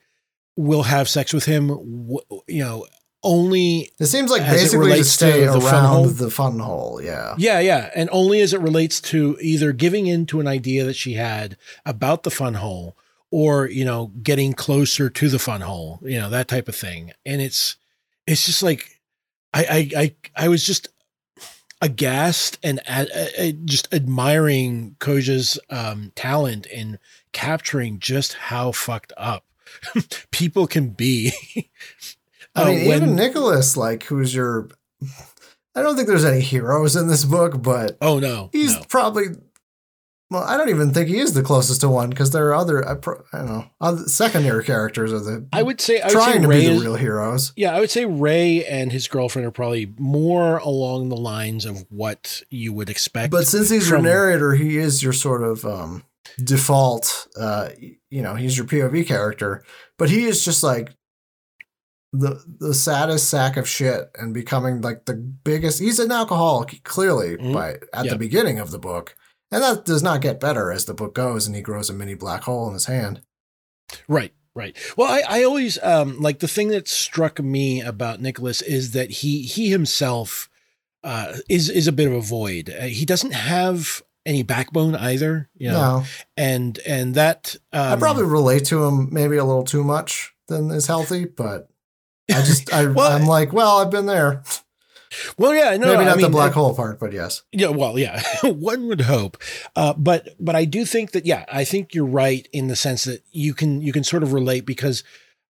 [0.55, 1.69] will have sex with him,
[2.47, 2.87] you know,
[3.21, 6.05] only It seems like basically to stay to the fun hole?
[6.05, 6.99] around the fun hole.
[7.03, 7.35] Yeah.
[7.37, 10.95] yeah, yeah, and only as it relates to either giving in to an idea that
[10.95, 12.97] she had about the fun hole,
[13.29, 17.11] or you know, getting closer to the fun hole, you know, that type of thing.
[17.23, 17.75] And it's
[18.27, 18.99] it's just like
[19.53, 19.63] I
[19.95, 20.89] I I, I was just
[21.81, 23.05] aghast and uh,
[23.65, 26.97] just admiring Koja's um, talent in
[27.33, 29.45] capturing just how fucked up
[30.31, 31.31] people can be.
[31.55, 31.63] I
[32.55, 34.69] Uh, mean, when- even Nicholas, like, who's your.
[35.75, 38.83] I don't think there's any heroes in this book, but oh no, he's no.
[38.89, 39.25] probably.
[40.29, 42.85] Well, I don't even think he is the closest to one because there are other.
[42.85, 43.65] I, pro, I don't know.
[43.79, 45.47] Other secondary characters are the.
[45.53, 47.53] I would say I would say trying to Ray be the is- real heroes.
[47.55, 51.85] Yeah, I would say Ray and his girlfriend are probably more along the lines of
[51.89, 53.31] what you would expect.
[53.31, 56.03] But since he's your narrator, he is your sort of um,
[56.43, 57.27] default.
[57.39, 57.69] Uh,
[58.09, 59.63] you know, he's your POV character,
[59.97, 60.93] but he is just like
[62.13, 65.79] the the saddest sack of shit and becoming like the biggest.
[65.79, 67.53] He's an alcoholic, clearly, Mhm.
[67.53, 68.11] by at Yeah.
[68.13, 69.15] the beginning of the book,
[69.51, 72.15] and that does not get better as the book goes, and he grows a mini
[72.15, 73.21] black hole in his hand.
[74.07, 74.75] Right, right.
[74.97, 79.09] Well, I, I always um like the thing that struck me about Nicholas is that
[79.09, 80.49] he he himself
[81.03, 82.69] uh is is a bit of a void.
[82.69, 85.99] Uh, he doesn't have any backbone either, you know.
[85.99, 86.03] No,
[86.35, 90.69] And and that um, I probably relate to him maybe a little too much than
[90.71, 91.69] is healthy, but
[92.29, 94.43] I just I, Well, I'm like, well, I've been there.
[95.37, 97.43] Well, yeah, no, maybe I not the black hole part, but yes.
[97.51, 99.37] Yeah, well, yeah, one would hope,
[99.75, 103.03] uh, but but I do think that yeah, I think you're right in the sense
[103.05, 105.03] that you can you can sort of relate because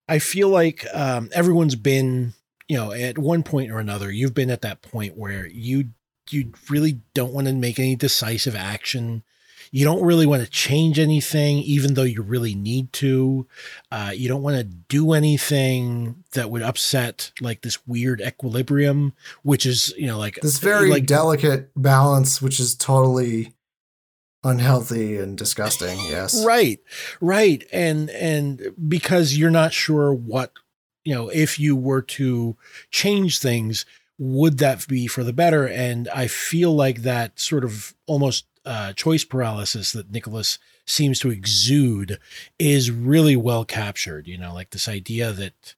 [0.08, 2.34] I feel like um, everyone's been
[2.68, 5.90] you know at one point or another you've been at that point where you
[6.30, 9.22] you really don't want to make any decisive action.
[9.70, 13.46] You don't really want to change anything, even though you really need to.
[13.90, 19.66] Uh, you don't want to do anything that would upset like this weird equilibrium, which
[19.66, 23.54] is you know like This very like delicate balance, which is totally
[24.44, 25.98] unhealthy and disgusting.
[26.08, 26.44] Yes.
[26.44, 26.80] Right.
[27.20, 27.66] Right.
[27.72, 30.52] And and because you're not sure what,
[31.04, 32.56] you know, if you were to
[32.90, 33.84] change things,
[34.18, 35.66] would that be for the better?
[35.68, 41.30] And I feel like that sort of almost uh, choice paralysis that Nicholas seems to
[41.30, 42.18] exude
[42.58, 44.28] is really well captured.
[44.28, 45.74] You know, like this idea that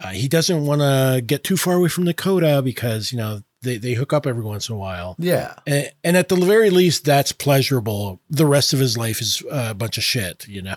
[0.00, 3.76] uh, he doesn't want to get too far away from Nakota because, you know, they,
[3.76, 5.16] they hook up every once in a while.
[5.18, 5.54] Yeah.
[5.66, 8.20] And, and at the very least, that's pleasurable.
[8.30, 10.76] The rest of his life is a bunch of shit, you know?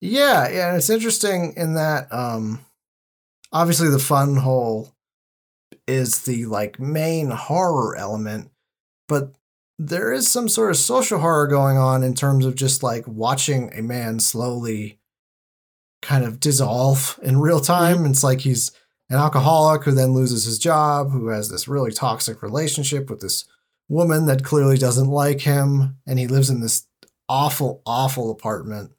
[0.00, 2.66] Yeah, yeah, and it's interesting in that um
[3.52, 4.92] obviously the fun hole
[5.86, 8.50] is the like main horror element,
[9.06, 9.32] but
[9.86, 13.72] there is some sort of social horror going on in terms of just like watching
[13.74, 15.00] a man slowly
[16.00, 18.06] kind of dissolve in real time.
[18.06, 18.70] It's like he's
[19.10, 23.44] an alcoholic who then loses his job, who has this really toxic relationship with this
[23.88, 26.86] woman that clearly doesn't like him, and he lives in this
[27.28, 28.92] awful, awful apartment.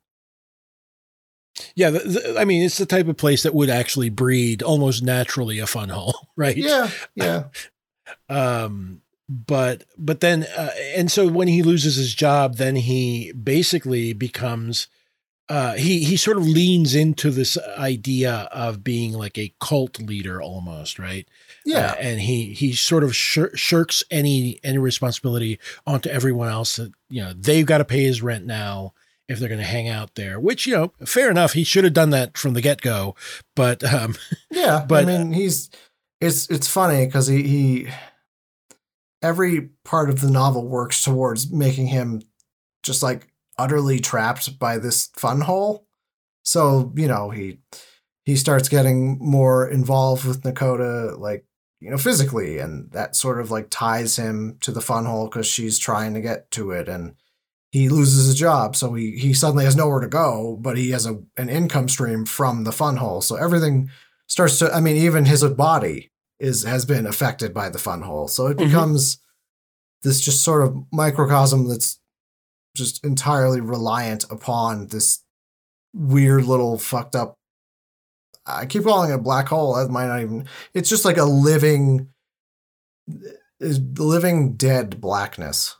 [1.75, 1.91] Yeah.
[1.91, 5.59] The, the, I mean, it's the type of place that would actually breed almost naturally
[5.59, 6.57] a fun hole, right?
[6.57, 7.45] Yeah, yeah.
[8.29, 14.13] um but but then uh, and so when he loses his job then he basically
[14.13, 14.87] becomes
[15.49, 20.41] uh he he sort of leans into this idea of being like a cult leader
[20.41, 21.27] almost right
[21.65, 21.91] Yeah.
[21.91, 26.91] Uh, and he he sort of shir- shirks any any responsibility onto everyone else that
[27.09, 28.93] you know they've got to pay his rent now
[29.29, 31.93] if they're going to hang out there which you know fair enough he should have
[31.93, 33.15] done that from the get-go
[33.55, 34.15] but um
[34.51, 35.69] Yeah, But- I mean, he's
[36.21, 37.87] it's it's funny because he he
[39.23, 42.21] every part of the novel works towards making him
[42.83, 45.87] just like utterly trapped by this fun hole.
[46.43, 47.59] So you know he
[48.25, 51.45] he starts getting more involved with Nakota, like
[51.79, 55.47] you know physically, and that sort of like ties him to the fun hole because
[55.47, 57.15] she's trying to get to it, and
[57.71, 61.05] he loses his job, so he he suddenly has nowhere to go, but he has
[61.05, 63.21] a an income stream from the fun hole.
[63.21, 63.89] So everything
[64.27, 66.11] starts to i mean even his body
[66.43, 68.65] is has been affected by the fun hole so it Mhm.
[68.67, 69.17] becomes
[70.03, 71.99] this just sort of microcosm that's
[72.75, 75.19] just entirely reliant upon this
[75.93, 77.37] weird little fucked up
[78.45, 81.23] i keep calling it a black hole that might not even it's just like a
[81.23, 82.09] living
[83.59, 85.77] living dead blackness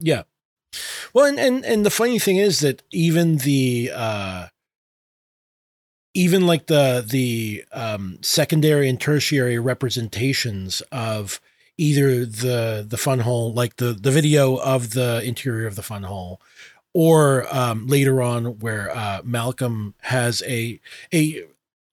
[0.00, 0.22] Yeah.
[1.12, 4.48] Well, and, and and the funny thing is that even the uh
[6.14, 11.40] even like the the um secondary and tertiary representations of
[11.78, 16.02] either the the fun hole like the the video of the interior of the fun
[16.02, 16.40] hole
[16.92, 20.80] or um later on where uh Malcolm has a
[21.14, 21.42] a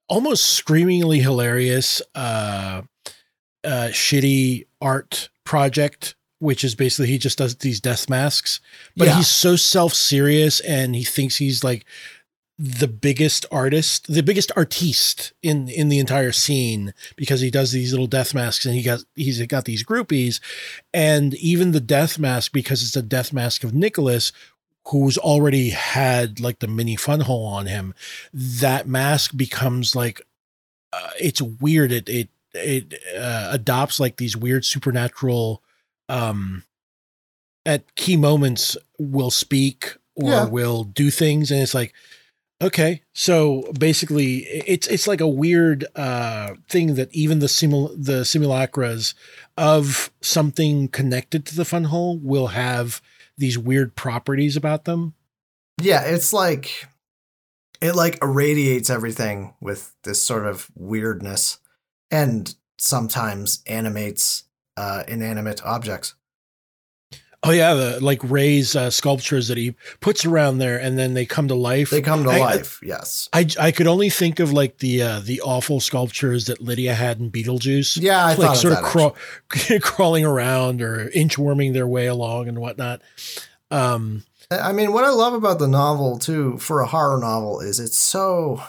[0.10, 2.82] almost screamingly hilarious uh
[3.64, 8.60] uh shitty art project which is basically he just does these death masks
[8.96, 9.18] but Yeah.
[9.18, 11.86] he's so self-serious and he thinks he's like
[12.60, 17.92] the biggest artist the biggest artiste in in the entire scene because he does these
[17.92, 20.40] little death masks and he got he's got these groupies.
[20.94, 24.32] And even the death mask because it's a death mask of Nicholas
[24.88, 27.94] who's already had like the mini fun hole on him
[28.34, 30.22] that mask becomes like
[30.94, 31.92] uh, it's weird.
[31.92, 35.62] It it it uh, adopts like these weird supernatural
[36.10, 36.64] um
[37.68, 40.46] at key moments will speak or Yeah.
[40.46, 41.52] will do things.
[41.52, 41.94] And it's like
[42.62, 48.22] okay so basically it's it's like a weird uh thing that even the simul the
[48.24, 49.14] simulacras
[49.58, 53.02] of something connected to the fun hole will have
[53.38, 55.14] these weird properties about them
[55.82, 56.88] Yeah, it's like
[57.82, 61.60] it like irradiates everything with this sort of weirdness
[62.10, 64.44] and sometimes animates
[64.76, 66.16] uh, inanimate objects.
[67.44, 71.26] Oh yeah, the like Ray's uh, sculptures that he puts around there, and then they
[71.26, 71.92] come to life.
[71.92, 73.30] They come to I- life, yes.
[73.32, 77.20] I, I could only think of like the uh, the awful sculptures that Lydia had
[77.20, 78.02] in Beetlejuice.
[78.02, 82.58] Yeah, I like thought sort of of crawling around or inchworming their way along and
[82.60, 83.02] whatnot.
[83.70, 87.80] Um, I mean, what I love about the novel too, for a horror novel, is
[87.80, 88.64] it's so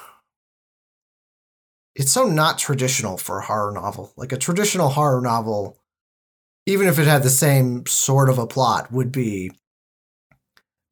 [1.94, 4.12] it's so not traditional for a horror novel.
[4.16, 5.78] Like a traditional horror novel,
[6.68, 9.50] even if it had the same sort of a plot, would be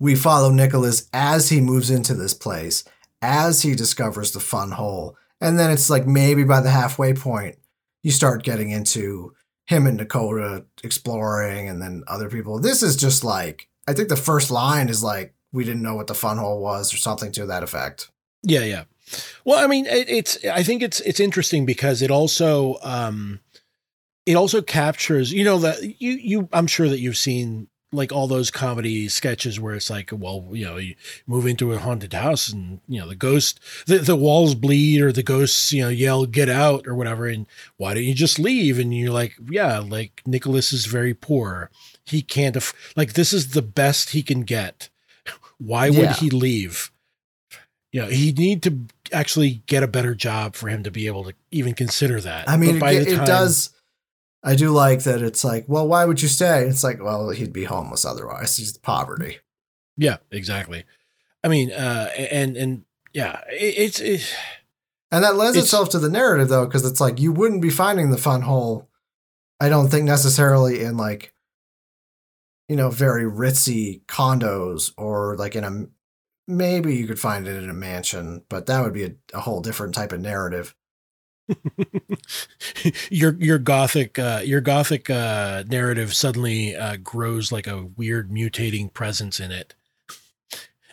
[0.00, 2.82] we follow Nicholas as he moves into this place,
[3.20, 7.56] as he discovers the fun hole, and then it's like maybe by the halfway point,
[8.02, 9.34] you start getting into
[9.66, 12.58] him and Nakota exploring, and then other people.
[12.58, 16.06] This is just like I think the first line is like we didn't know what
[16.06, 18.10] the fun hole was or something to that effect.
[18.42, 18.84] yeah, yeah.
[19.44, 23.40] Well, I mean, it, it's I think it's it's interesting because it also um,
[24.26, 28.26] it also captures you know that you you I'm sure that you've seen like all
[28.26, 30.96] those comedy sketches where it's like well you know you
[31.26, 35.12] move into a haunted house and you know the ghost the, the walls bleed or
[35.12, 37.46] the ghosts you know yell get out or whatever and
[37.76, 41.70] why don't you just leave and you're like yeah like Nicholas is very poor
[42.04, 44.88] he can't aff- like this is the best he can get
[45.58, 46.14] why would Yeah.
[46.14, 46.90] he leave
[47.92, 48.80] you know he need to
[49.12, 52.56] actually get a better job for him to be able to even consider that I
[52.56, 53.70] mean, it, it does.
[54.46, 55.20] I do like that.
[55.22, 56.64] It's like, well, why would you stay?
[56.66, 58.56] It's like, well, he'd be homeless otherwise.
[58.56, 59.38] He's poverty.
[59.96, 60.84] Yeah, exactly.
[61.42, 64.34] I mean, uh, and and yeah, it, it's it,
[65.10, 67.70] And that lends It's- itself to the narrative though, because it's like you wouldn't be
[67.70, 68.88] finding the fun hole,
[69.60, 71.32] I don't think necessarily in like,
[72.68, 75.86] you know, very ritzy condos or like in a
[76.48, 79.60] maybe you could find it in a mansion, but that would be a, a whole
[79.60, 80.74] different type of narrative.
[83.10, 88.92] your your gothic uh, your gothic uh, narrative suddenly uh, grows like a weird mutating
[88.92, 89.74] presence in it,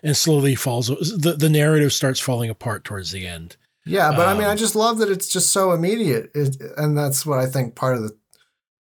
[0.04, 0.88] and slowly falls.
[0.88, 3.58] The the narrative starts falling apart towards the end.
[3.86, 6.98] Yeah, but I mean, I Um, just love that it's just so immediate, it, and
[6.98, 8.16] that's what I think part of the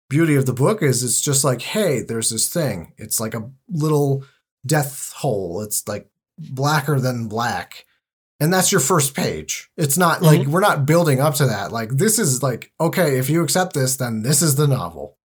[0.10, 1.04] beauty of the book is.
[1.04, 2.94] It's just like, hey, there's this thing.
[2.98, 4.24] It's like a little
[4.66, 5.62] death hole.
[5.62, 7.86] It's like blacker than black,
[8.44, 9.70] and that's your first page.
[9.78, 10.52] It's not like mm-hmm.
[10.52, 11.72] we're not building up to that.
[11.72, 15.18] Like this is like, okay, if you accept this, then this is the novel.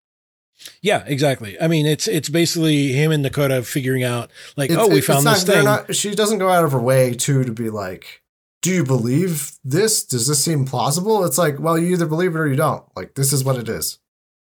[0.82, 1.60] Yeah, exactly.
[1.60, 5.24] I mean, it's it's basically him and Nakota figuring out like, It's- oh, we found
[5.24, 5.64] not- this thing.
[5.64, 8.22] not- she doesn't go out of her way too to be like,
[8.62, 10.04] do you believe this?
[10.04, 11.24] Does this seem plausible?
[11.24, 12.84] It's like, well, you either believe it or you don't.
[12.94, 13.98] Like this is what it is.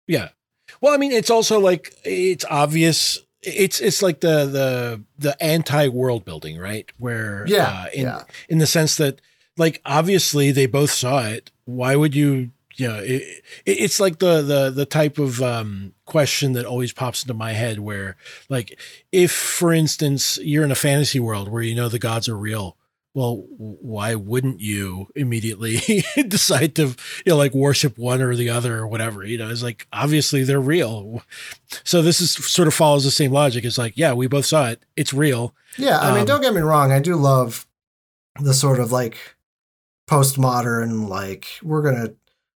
[0.06, 0.28] Yeah.
[0.82, 3.20] Well, I mean, it's also like it's obvious.
[3.46, 6.90] It's it's like the the the anti world building, right?
[6.98, 8.22] Where Yeah, uh, in yeah.
[8.48, 9.20] in the sense that
[9.56, 11.50] like obviously they both saw it.
[11.64, 12.50] Why would you?
[12.78, 16.92] You know, it, it, it's like the the the type of um, question that always
[16.92, 18.16] pops into my head, where
[18.50, 18.78] like
[19.12, 22.75] if, for instance, you're in a fantasy world where you know the gods are real.
[23.16, 25.78] Well, why wouldn't you immediately
[26.28, 26.94] decide to, you
[27.28, 29.24] know, like worship one or the other or whatever?
[29.24, 31.22] You know, it's like obviously they're real.
[31.82, 33.64] So this is sort of follows the same logic.
[33.64, 34.84] It's like, yeah, we both saw it.
[34.96, 35.54] It's real.
[35.78, 36.92] Yeah, I mean, Um, don't get me wrong.
[36.92, 37.66] I do love
[38.38, 39.16] the sort of like
[40.10, 42.12] postmodern, like we're gonna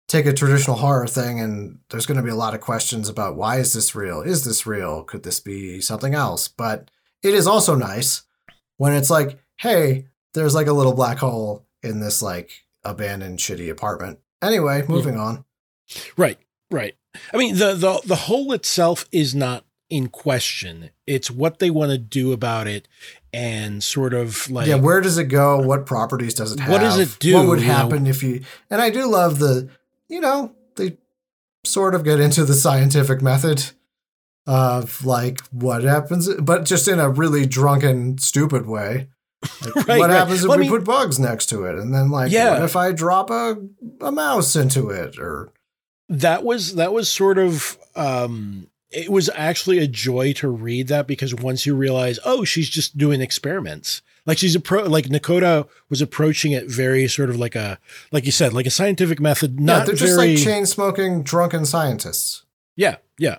[0.08, 3.58] take a traditional horror thing, and there's gonna be a lot of questions about why
[3.58, 4.22] is this real?
[4.22, 5.02] Is this real?
[5.04, 6.48] Could this be something else?
[6.48, 6.90] But
[7.22, 8.22] it is also nice
[8.78, 10.06] when it's like, hey,
[10.36, 14.20] there's like a little black hole in this like abandoned shitty apartment.
[14.42, 15.44] Anyway, moving on.
[16.16, 16.38] Right,
[16.70, 16.94] right.
[17.32, 20.90] I mean, the the the hole itself is not in question.
[21.06, 22.86] It's what they want to do about it,
[23.32, 25.58] and sort of like yeah, where does it go?
[25.58, 26.72] What properties does it have?
[26.72, 27.72] What does it do, What would you know?
[27.72, 28.42] happen if you?
[28.70, 29.68] And I do love the,
[30.08, 30.98] you know, they
[31.64, 33.70] sort of get into the scientific method
[34.46, 39.08] of like what happens, but just in a really drunken, stupid way.
[39.42, 40.16] Like, Right, what right.
[40.16, 42.54] happens if Well, I we mean- put bugs next to it, and then like, Yeah.
[42.54, 43.56] what if I drop a
[44.00, 45.50] a mouse into it, or
[46.08, 51.06] that was that was sort of um it was actually a joy to read that
[51.08, 55.66] because once you realize oh she's just doing experiments like she's a pro like Nakota
[55.90, 57.80] was approaching it very sort of like a
[58.12, 61.24] like you said like a scientific method yeah, not they're just very like chain smoking
[61.24, 62.44] drunken scientists.
[62.76, 63.38] yeah yeah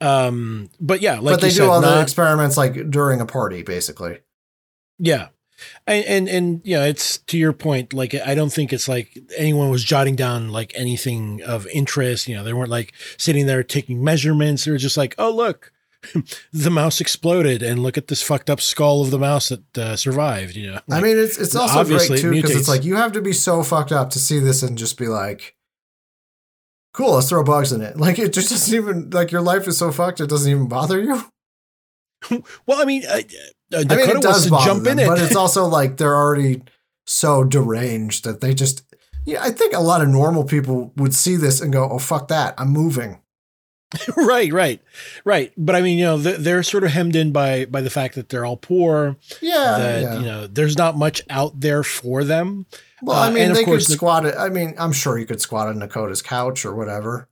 [0.00, 3.62] um but yeah like but they do said, all the experiments like during a party,
[3.64, 4.18] basically.
[4.98, 5.28] Yeah.
[5.86, 9.18] And, and and you know it's to your point like i don't think it's like
[9.38, 13.62] anyone was jotting down like anything of interest you know they weren't like sitting there
[13.62, 15.72] taking measurements they were just like oh look
[16.52, 19.96] the mouse exploded, and look at this fucked up skull of the mouse that uh,
[19.96, 20.56] survived.
[20.56, 22.58] You know, I mean, it's it's also great it too because mutates.
[22.58, 25.08] it's like you have to be so fucked up to see this and just be
[25.08, 25.56] like,
[26.92, 29.78] "Cool, let's throw bugs in it." Like it just doesn't even like your life is
[29.78, 31.22] so fucked it doesn't even bother you.
[32.66, 33.04] well, I mean,
[33.72, 35.66] uh, uh, I mean, it wants does to jump them, in it, but it's also
[35.66, 36.62] like they're already
[37.04, 38.82] so deranged that they just.
[39.24, 42.28] Yeah, I think a lot of normal people would see this and go, "Oh fuck
[42.28, 43.20] that, I'm moving."
[44.16, 44.80] right, right,
[45.24, 45.52] right.
[45.56, 48.28] But I mean, you know, they're, sort of hemmed in by by the fact that
[48.28, 49.16] they're all poor.
[49.40, 50.18] Yeah, that yeah.
[50.18, 52.66] you know, there's not much out there for them.
[53.02, 54.34] well, uh, I mean, and of they could course squat it.
[54.36, 57.28] I mean, I'm sure you could squat on Nakota's couch or whatever.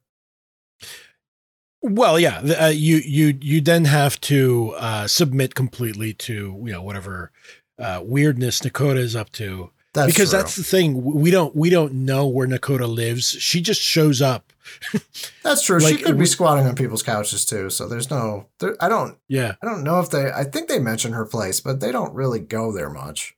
[1.86, 6.72] Well, yeah, the, uh, you you you then have to uh, submit completely to you
[6.72, 7.30] know whatever
[7.78, 9.70] uh, weirdness Nakota is up to.
[9.92, 10.38] That's because true.
[10.38, 13.32] that's the thing we don't we don't know where Nakota lives.
[13.32, 14.50] She just shows up.
[15.42, 15.78] That's true.
[15.78, 17.68] Like, she could be squatting on people's couches too.
[17.68, 18.46] So there's no.
[18.60, 19.18] There, I don't.
[19.28, 19.56] Yeah.
[19.62, 20.32] I don't know if they.
[20.32, 23.36] I think they mention her place, but they don't really go there much.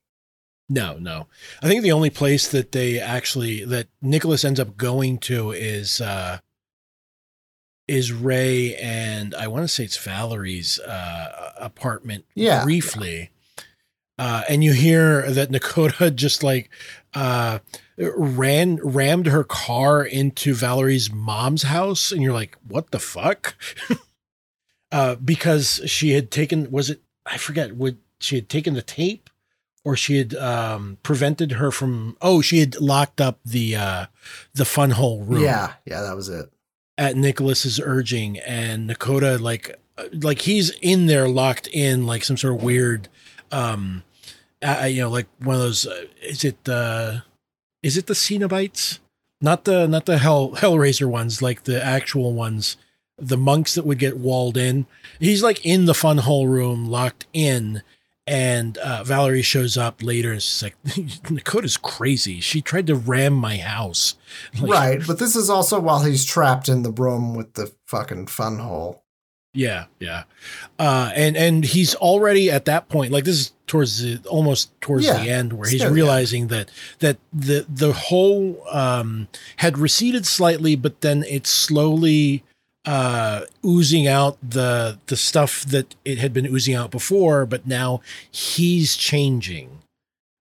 [0.68, 1.26] No, no.
[1.60, 6.00] I think the only place that they actually that Nicholas ends up going to is
[6.00, 6.38] uh
[7.88, 12.64] is Ray and I want to say it's Valerie's uh apartment Yeah.
[12.64, 13.30] briefly.
[14.18, 16.70] Uh and you hear that Nakota just like
[17.14, 17.60] uh
[17.98, 23.54] ran rammed her car into Valerie's mom's house and you're like what the fuck?
[24.92, 29.30] uh because she had taken was it I forget would she had taken the tape
[29.84, 32.16] or she had um, prevented her from.
[32.20, 34.06] Oh, she had locked up the uh,
[34.52, 35.40] the fun hole room.
[35.42, 36.50] Yeah, yeah, that was it.
[36.98, 39.78] At Nicholas's urging, and Nakota like
[40.12, 43.08] like he's in there locked in like some sort of weird,
[43.52, 44.02] um,
[44.62, 45.86] uh, you know, like one of those.
[45.86, 47.18] Uh, is it uh,
[47.82, 48.98] is it the Cenobites?
[49.40, 52.76] Not the not the Hell Hellraiser ones, like the actual ones.
[53.18, 54.86] The monks that would get walled in.
[55.18, 57.82] He's like in the fun hole room, locked in,
[58.26, 62.40] and uh, Valerie shows up later and she's like, Nakota's crazy.
[62.40, 64.16] She tried to ram my house.
[64.60, 68.26] Like, right, but this is also while he's trapped in the room with the fucking
[68.26, 69.02] fun hole.
[69.54, 70.24] Yeah, yeah.
[70.78, 75.06] Uh, and and he's already at that point, like this is towards the almost towards
[75.06, 75.94] Yeah, the end where he's near the end.
[75.94, 82.44] realizing that that the the hole um had receded slightly, but then it's slowly
[82.86, 88.00] uh oozing out the the stuff that it had been oozing out before, but now
[88.30, 89.80] he's changing.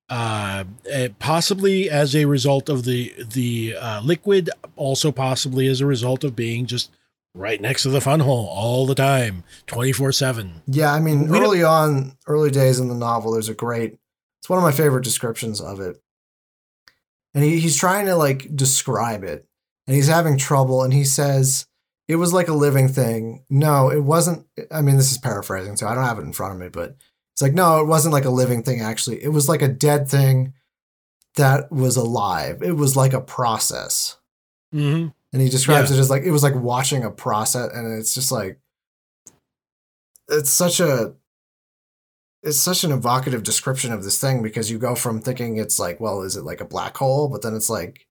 [0.08, 5.86] Uh, eh, possibly as a result of the the uh, liquid, also possibly as a
[5.86, 6.92] result of being just
[7.34, 10.62] right next to the fun hole all the time, twenty four seven.
[10.68, 13.98] Yeah, I mean, We early on, early days in the novel, there's a great.
[14.42, 16.00] It's one of my favorite descriptions of it,
[17.34, 19.48] and he, he's trying to like describe it,
[19.88, 21.66] and he's having trouble, and he says
[22.08, 23.44] it was like a living thing.
[23.50, 24.46] No, it wasn't.
[24.72, 26.96] I mean, this is paraphrasing, so I don't have it in front of me, but
[27.34, 28.82] it's like no, it wasn't like a living thing.
[28.82, 30.54] Actually, it was like a dead thing
[31.36, 32.62] that was alive.
[32.62, 34.18] It was like a process.
[34.74, 35.08] Mm-hmm.
[35.32, 38.30] and he describes it as like it was like watching a process and it's just
[38.30, 38.60] like
[40.28, 41.14] it's such a
[42.44, 46.02] it's such an evocative description of this thing because you go from thinking it's like
[46.02, 48.06] well is it like a black hole but then it's like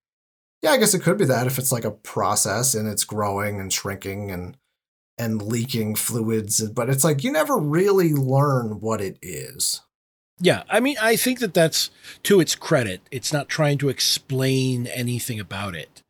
[0.65, 3.61] yeah i guess it could be that if it's like a process and it's growing
[3.61, 4.57] and shrinking and
[5.17, 9.81] and leaking fluids but it's like you never really learn what it is
[10.41, 11.91] Yeah, I mean, I think that that's
[12.25, 13.01] to its credit.
[13.11, 16.03] It's not trying to explain anything about it.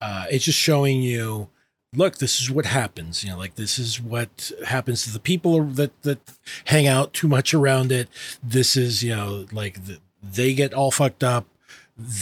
[0.00, 1.48] Uh, it's just showing you,
[1.94, 3.24] look, this is what happens.
[3.24, 6.18] You know, like this is what happens to the people that that
[6.66, 8.08] hang out too much around it.
[8.42, 11.46] This is, you know, like the, they get all fucked up.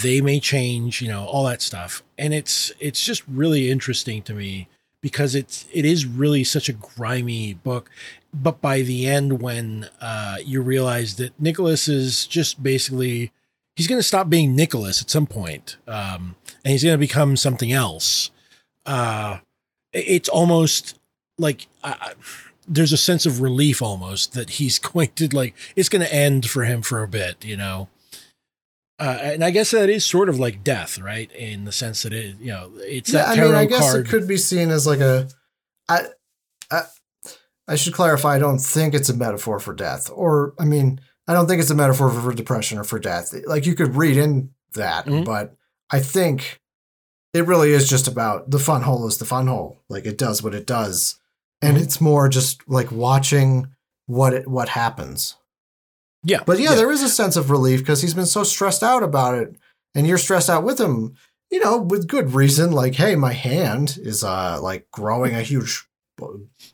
[0.02, 1.02] They may change.
[1.02, 4.68] You know, all that stuff, and it's it's just really interesting to me
[5.00, 7.90] because it's it is really such a grimy book
[8.32, 13.32] but by the end when uh, you realize that Nicholas is just basically
[13.76, 17.36] he's going to stop being Nicholas at some point, um, and he's going to become
[17.36, 18.30] something else.
[18.86, 19.38] Uh,
[19.92, 20.98] it's almost
[21.38, 21.94] like uh,
[22.68, 26.48] there's a sense of relief almost that he's going to like it's going to end
[26.48, 27.88] for him for a bit, you know.
[29.00, 31.32] Uh, and I guess that is sort of like death, right?
[31.32, 34.06] In the sense that it, you know, it's that tarot I mean, I guess card.
[34.06, 35.26] it could be seen as like a.
[35.88, 36.02] I,
[36.70, 36.82] I,
[37.66, 38.34] I should clarify.
[38.36, 41.70] I don't think it's a metaphor for death, or I mean, I don't think it's
[41.70, 43.32] a metaphor for, for depression or for death.
[43.46, 45.24] Like you could read in that, Mhm.
[45.24, 45.56] but
[45.90, 46.60] I think
[47.32, 49.78] it really is just about the fun hole is the fun hole.
[49.88, 51.18] Like it does what it does,
[51.62, 51.82] and Mhm.
[51.82, 53.68] it's more just like watching
[54.06, 55.36] what it what happens.
[56.22, 59.02] Yeah, But yeah, there is a sense of relief because he's been so stressed out
[59.02, 59.56] about it,
[59.94, 61.14] and you're stressed out with him.
[61.50, 62.70] You know, with good reason.
[62.72, 65.86] Like, hey, my hand is uh like growing a huge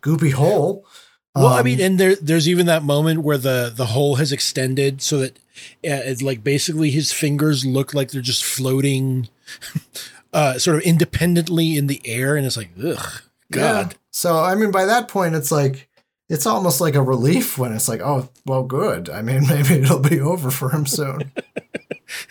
[0.02, 0.86] goopy hole.
[1.34, 4.32] Well, I Um, mean, and there there's even that moment where the the hole has
[4.32, 5.36] extended so that
[5.84, 9.28] uh, it's like basically his fingers look like they're just floating,
[10.32, 13.22] uh, sort of independently in the air, and it's like, ugh,
[13.52, 13.92] God.
[13.92, 13.98] Yeah.
[14.10, 15.85] So I mean, by that point, it's like
[16.28, 19.08] it's almost like a relief when it's like, oh, well, good.
[19.08, 21.32] I mean, maybe it'll be over for him soon.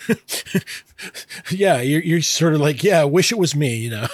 [1.50, 4.08] yeah, you're you're sort of like, yeah, I wish it was me, you know.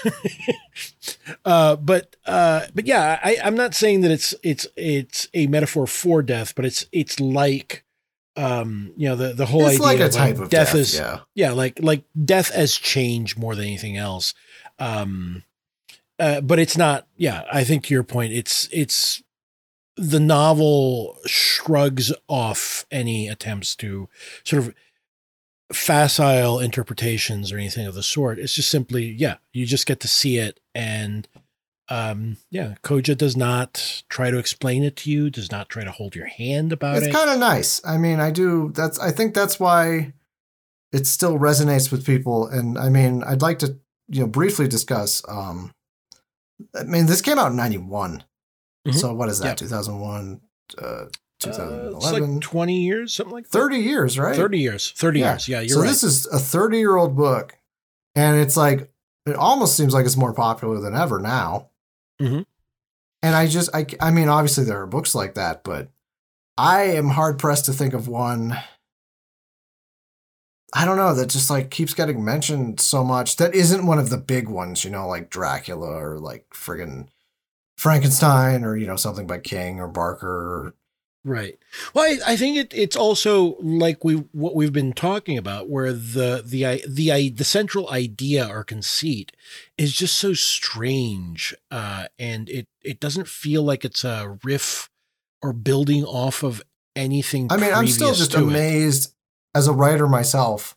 [1.46, 5.88] uh, but uh, but yeah, I, I'm not saying that it's it's it's a metaphor
[5.88, 7.84] for death, but it's it's like
[8.38, 10.74] um you know the the whole it's idea like a of, type of death.
[10.74, 11.20] is yeah.
[11.36, 14.34] yeah like like death as change more than anything else
[14.80, 15.44] um
[16.18, 19.22] uh, but it's not yeah i think to your point it's it's
[19.98, 24.08] the novel shrugs off any attempts to
[24.44, 24.74] sort of
[25.72, 30.08] facile interpretations or anything of the sort it's just simply yeah you just get to
[30.08, 31.30] see it and
[31.88, 35.92] um yeah koja does not try to explain it to you does not try to
[35.92, 37.80] hold your hand about It's it It's kind of nice.
[37.86, 38.72] I mean, I do.
[38.74, 39.00] That's.
[39.00, 40.14] I think that's why
[40.92, 42.48] it still resonates with people.
[42.48, 43.78] And I mean, I'd like to,
[44.10, 45.22] you know, briefly discuss.
[45.28, 45.72] Um,
[46.76, 48.24] I mean, this came out in '91.
[48.88, 48.96] Mhm.
[48.96, 49.48] So what is that?
[49.50, 49.58] Yep.
[49.58, 50.42] 2001,
[50.82, 51.06] uh, Uh,
[51.40, 54.36] 2011, it's like 20 years something like that 30 years, right?
[54.36, 55.32] 30 years 30 Yeah.
[55.32, 57.58] years yeah you're so right this is a 30 year old book,
[58.16, 58.92] and it's like
[59.26, 61.70] it almost seems like it's more popular than ever now.
[62.22, 62.46] Mhm.
[63.24, 65.90] And I just, I, I mean, obviously there are books like that, but
[66.58, 68.58] I am hard pressed to think of one.
[70.74, 74.10] I don't know that just like keeps getting mentioned so much that isn't one of
[74.10, 77.10] the big ones, you know, like Dracula or like friggin'
[77.82, 80.76] Frankenstein or you know something by King or Barker.
[81.24, 81.58] Right.
[81.96, 85.92] Well, I, I think it, it's also like we what we've been talking about, where
[85.92, 89.32] the the the the central idea or conceit
[89.80, 94.88] is just so strange, uh, and it it doesn't feel like it's a riff
[95.42, 96.62] or building off of
[96.96, 97.48] anything.
[97.50, 98.44] I mean, I'm still just to it.
[98.44, 99.16] amazed
[99.56, 100.76] as a writer myself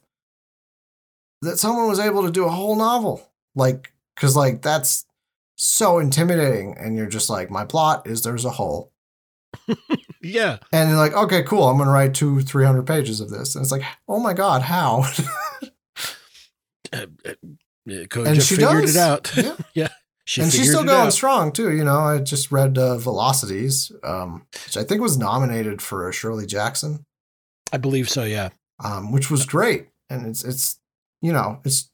[1.43, 3.31] that someone was able to do a whole novel.
[3.55, 5.05] Like, because, like, that's
[5.57, 6.77] so intimidating.
[6.79, 8.93] And you're just like, my plot is there's a hole.
[10.21, 11.69] Yeah, And you're like, okay, cool.
[11.69, 13.55] I'm going to write two, 300 pages of this.
[13.55, 15.05] And it's like, oh my God, how?
[16.93, 17.35] uh, uh,
[17.87, 18.97] And she figured does.
[18.97, 19.37] it out.
[19.37, 19.57] Yeah.
[19.75, 19.89] yeah,
[20.25, 21.13] she and she's still going out.
[21.13, 21.71] strong, too.
[21.73, 26.13] You know, I just read uh, Velocities, um, which I think was nominated for a
[26.13, 27.05] Shirley Jackson.
[27.73, 28.25] I believe so.
[28.25, 28.51] Yeah.
[28.83, 29.89] um, which was great.
[30.11, 30.79] And it's it's
[31.23, 31.91] you know it's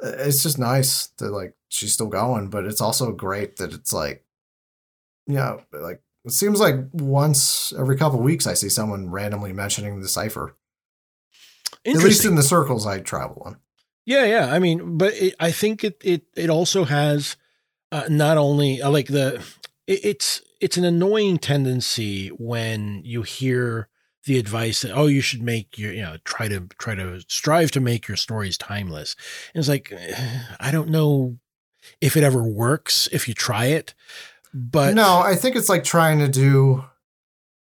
[0.00, 4.24] it's just nice that like she's still going, but it's also great that it's like
[5.26, 10.00] you know like it seems like once every couple weeks I see someone randomly mentioning
[10.00, 10.56] the cipher.
[11.86, 13.56] At least in the circles I travel in.
[14.04, 14.52] Yeah, yeah.
[14.52, 17.36] I mean, but it, I think it it it also has
[17.92, 19.36] uh, not only uh, like the
[19.86, 23.88] it, it's it's an annoying tendency when you hear
[24.28, 27.70] the advice that oh you should make your you know try to try to strive
[27.72, 29.16] to make your stories timeless.
[29.52, 29.92] And it's like
[30.60, 31.38] I don't know
[32.00, 33.94] if it ever works if you try it,
[34.54, 36.84] but no, I think it's like trying to do.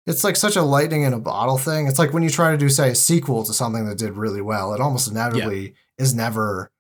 [0.06, 1.88] It's like such a lightning in a bottle thing.
[1.88, 4.42] It's like when you try to do, say, a sequel to something that did really
[4.42, 6.72] well, it almost inevitably is never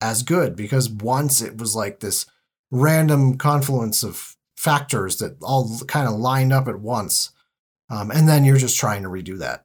[0.00, 2.24] as good because once it was like this
[2.70, 7.30] random confluence of factors that all kind of lined up at once.
[7.90, 9.64] Um, and then you're just trying to redo that.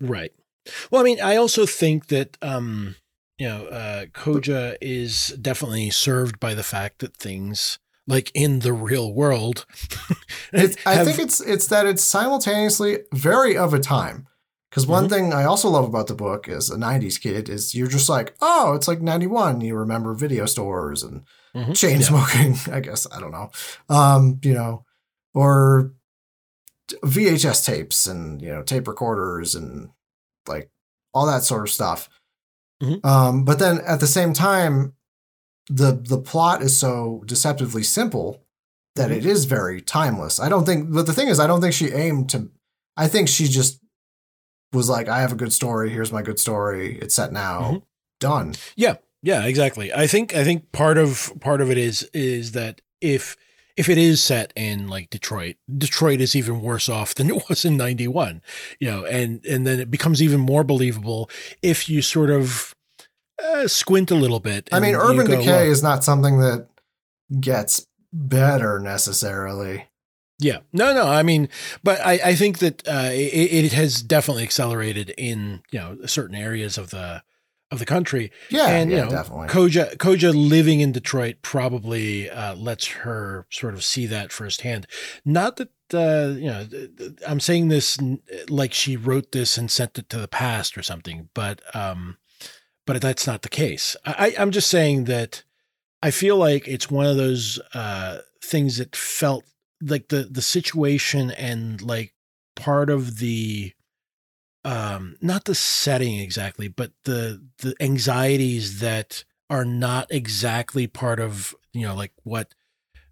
[0.00, 0.32] Right.
[0.90, 2.96] Well, I mean, I also think that um,
[3.38, 8.72] you know, uh, Koja is definitely served by the fact that things like in the
[8.72, 9.66] real world.
[10.52, 14.28] It's, I think it's it's that it's simultaneously very of a time.
[14.70, 15.10] Because one Mhm.
[15.10, 18.34] thing I also love about the book as a '90s kid is you're just like,
[18.40, 19.60] oh, it's like '91.
[19.62, 21.22] You remember video stores and
[21.56, 21.74] Mhm.
[21.76, 22.06] chain Yeah.
[22.06, 22.56] smoking.
[22.72, 23.50] I guess I don't know,
[23.88, 24.84] um, you know,
[25.34, 25.92] or
[27.02, 29.90] VHS tapes and you know tape recorders and
[30.48, 30.70] like
[31.12, 32.08] all that sort of stuff.
[32.82, 33.04] Mhm.
[33.04, 34.94] Um, but then at the same time,
[35.68, 38.42] the the plot is so deceptively simple
[38.96, 39.16] that Mhm.
[39.16, 40.38] it is very timeless.
[40.38, 42.50] I don't think, but the thing is, I don't think she aimed to.
[42.96, 43.80] I think she just
[44.72, 45.90] was like, I have a good story.
[45.90, 46.98] Here's my good story.
[47.00, 47.60] It's set now.
[47.72, 47.82] Mhm.
[48.20, 48.54] Done.
[48.76, 49.92] Yeah, yeah, exactly.
[49.92, 53.36] I think I think part of part of it is is that if
[53.76, 57.64] if it is set in like Detroit, Detroit is even worse off than it was
[57.64, 58.42] in 91,
[58.78, 61.30] you know, and and then it becomes even more believable
[61.62, 62.74] if you sort of
[63.42, 64.68] uh, squint a little bit.
[64.72, 66.68] I mean, urban go, decay well, is not something that
[67.40, 69.88] gets better necessarily.
[70.38, 71.06] Yeah, no, no.
[71.06, 71.48] I mean,
[71.82, 76.36] but I, I think that uh, it, it has definitely accelerated in you know certain
[76.36, 77.22] areas of the
[77.74, 78.30] of the country.
[78.48, 79.48] Yeah, and yeah, you know, definitely.
[79.48, 84.86] Koja Koja living in Detroit probably uh, lets her sort of see that firsthand.
[85.24, 86.66] Not that uh, you know,
[87.28, 87.98] I'm saying this
[88.48, 92.16] like she wrote this and sent it to the past or something, but um,
[92.86, 93.96] but that's not the case.
[94.06, 95.42] I- I'm just saying that
[96.02, 99.44] I feel like it's one of those uh, things that felt
[99.82, 102.14] like the the situation and like
[102.56, 103.73] part of the
[104.64, 111.54] um not the setting exactly but the the anxieties that are not exactly part of
[111.72, 112.54] you know like what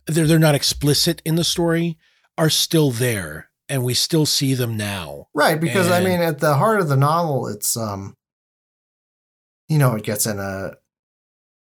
[0.07, 1.99] they're they're not explicit in the story
[2.39, 6.55] are still there and we still see them now Right, because I mean, at the
[6.55, 8.15] heart of the novel, it's um,
[9.69, 10.73] you know, it gets in a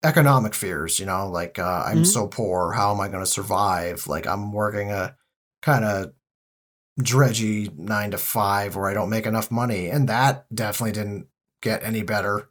[0.05, 1.01] economic fears.
[1.01, 2.07] You know, like uh, I'm Mhm.
[2.07, 4.07] so poor, how am I going to survive?
[4.07, 5.16] Like I'm working a
[5.62, 6.12] kind of
[7.01, 11.26] dredgy nine to five where I don't make enough money, and that definitely didn't
[11.61, 12.49] get any better.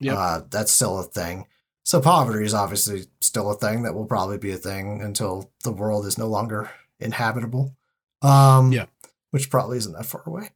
[0.00, 0.16] Yep.
[0.16, 1.46] Uh, that's still a thing.
[1.84, 5.72] So poverty is obviously still a thing that will probably be a thing until the
[5.72, 6.70] world is no longer
[7.00, 7.74] inhabitable.
[8.22, 8.86] Um, Yeah.
[9.30, 10.50] which probably isn't that far away.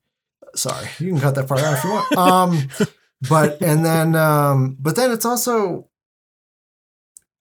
[0.55, 2.13] Sorry, you can cut that part out if you want.
[2.17, 2.69] Um,
[3.29, 5.89] but and then, um, but then it's also,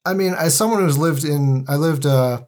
[0.05, 2.43] I mean, as someone who's lived in, I lived uh,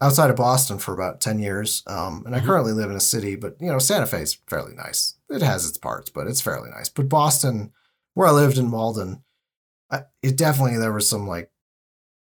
[0.00, 2.46] outside of Boston for about ten years, um, and I Mhm.
[2.46, 3.36] currently live in a city.
[3.36, 5.14] But you know, Santa Fe is fairly nice.
[5.28, 6.88] It has its parts, but it's fairly nice.
[6.88, 7.72] But Boston,
[8.14, 9.22] where I lived in Malden,
[9.90, 11.50] I, it definitely there was some like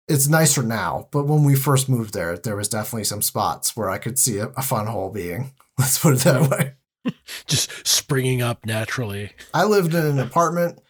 [0.08, 3.88] it's nicer now, but when we first moved there, there was definitely some spots where
[3.88, 5.52] I could see a, a fun hole being.
[5.78, 6.74] Let's put it that way.
[7.46, 10.80] just springing up naturally I lived in an apartment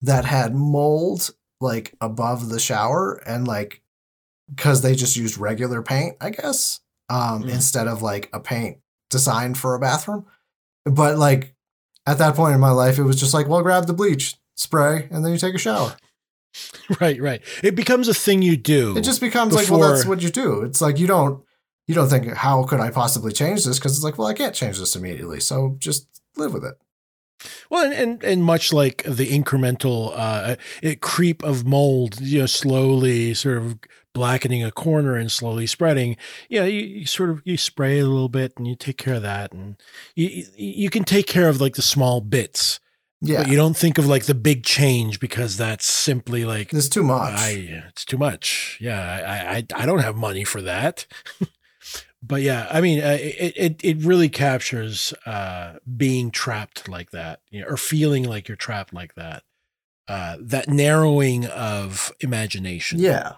[0.00, 1.30] that had mold
[1.60, 3.82] like above the shower and like
[4.54, 7.50] because they just used regular paint, I guess, um, Mm.
[7.50, 8.78] instead of like a paint
[9.10, 10.26] designed for a bathroom.
[10.84, 11.54] But like
[12.06, 15.08] at that point in my life, it was just like, well, grab the bleach, spray,
[15.10, 15.96] and then you take a shower.
[17.00, 20.22] right right it becomes a thing you do It just becomes like, well, that's what
[20.22, 20.62] you do.
[20.62, 21.44] It's like you don't
[21.86, 24.54] you don't think how could I possibly change this because it's like, well, I can't
[24.54, 26.74] change this immediately, so just live with it.
[27.70, 32.46] Well, and, and and much like the incremental uh, it creep of mold, you know,
[32.46, 33.78] slowly sort of
[34.18, 36.16] blackening a corner and slowly spreading.
[36.50, 39.22] Know, you, you sort of you spray a little bit and you take care of
[39.22, 39.76] that, and
[40.16, 42.80] you you- can take care of like the small bits,
[43.20, 46.88] Yeah, but you don't think of like the big change because that's simply like there's
[46.88, 47.32] too much.
[47.38, 48.76] I it's too much.
[48.80, 51.06] Yeah, I I I don't have money for that.
[52.22, 57.40] but yeah, I mean, uh, it it it really captures uh, being trapped like that,
[57.50, 59.42] you know, or feeling like you're trapped like that.
[60.08, 62.98] Uh, that narrowing of imagination.
[62.98, 63.34] yeah,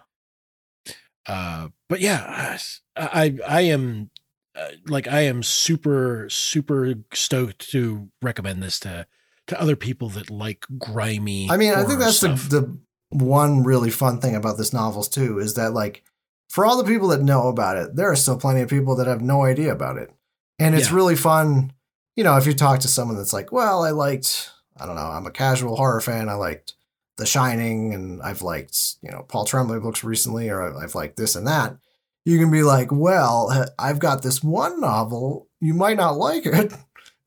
[1.31, 2.59] Uh, but yeah,
[2.97, 4.11] I I am
[4.57, 9.07] uh, like I am super super stoked to recommend this to
[9.47, 11.49] to other people that like grimy.
[11.51, 12.49] I mean, I think that's stuff.
[12.49, 12.78] the the
[13.11, 16.03] one really fun thing about this novels too is that like
[16.49, 19.07] for all the people that know about it, there are still plenty of people that
[19.07, 20.11] have no idea about it,
[20.59, 20.97] and it's Yeah.
[20.97, 21.72] really fun.
[22.16, 25.03] You know, if you talk to someone that's like, well, I liked, I don't know,
[25.03, 26.28] I'm a casual horror fan.
[26.28, 26.74] I liked
[27.20, 31.36] The Shining, and I've liked, you know, Paul Tremblay books recently, or I've liked this
[31.36, 31.76] and that.
[32.24, 35.48] You can be like, well, I've got this one novel.
[35.60, 36.72] You might not like it.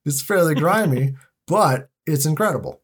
[0.05, 1.15] It's fairly grimy,
[1.47, 2.81] but it's incredible.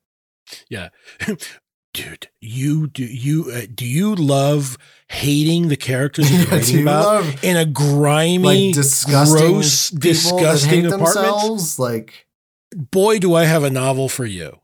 [0.70, 0.88] Yeah.
[1.94, 4.78] Dude you do you uh, do you love
[5.10, 11.80] hating the characters you're writing about in a grimy like disgusting gross disgusting apartment?
[11.80, 12.28] Like,
[12.76, 14.60] boy do i have a novel for you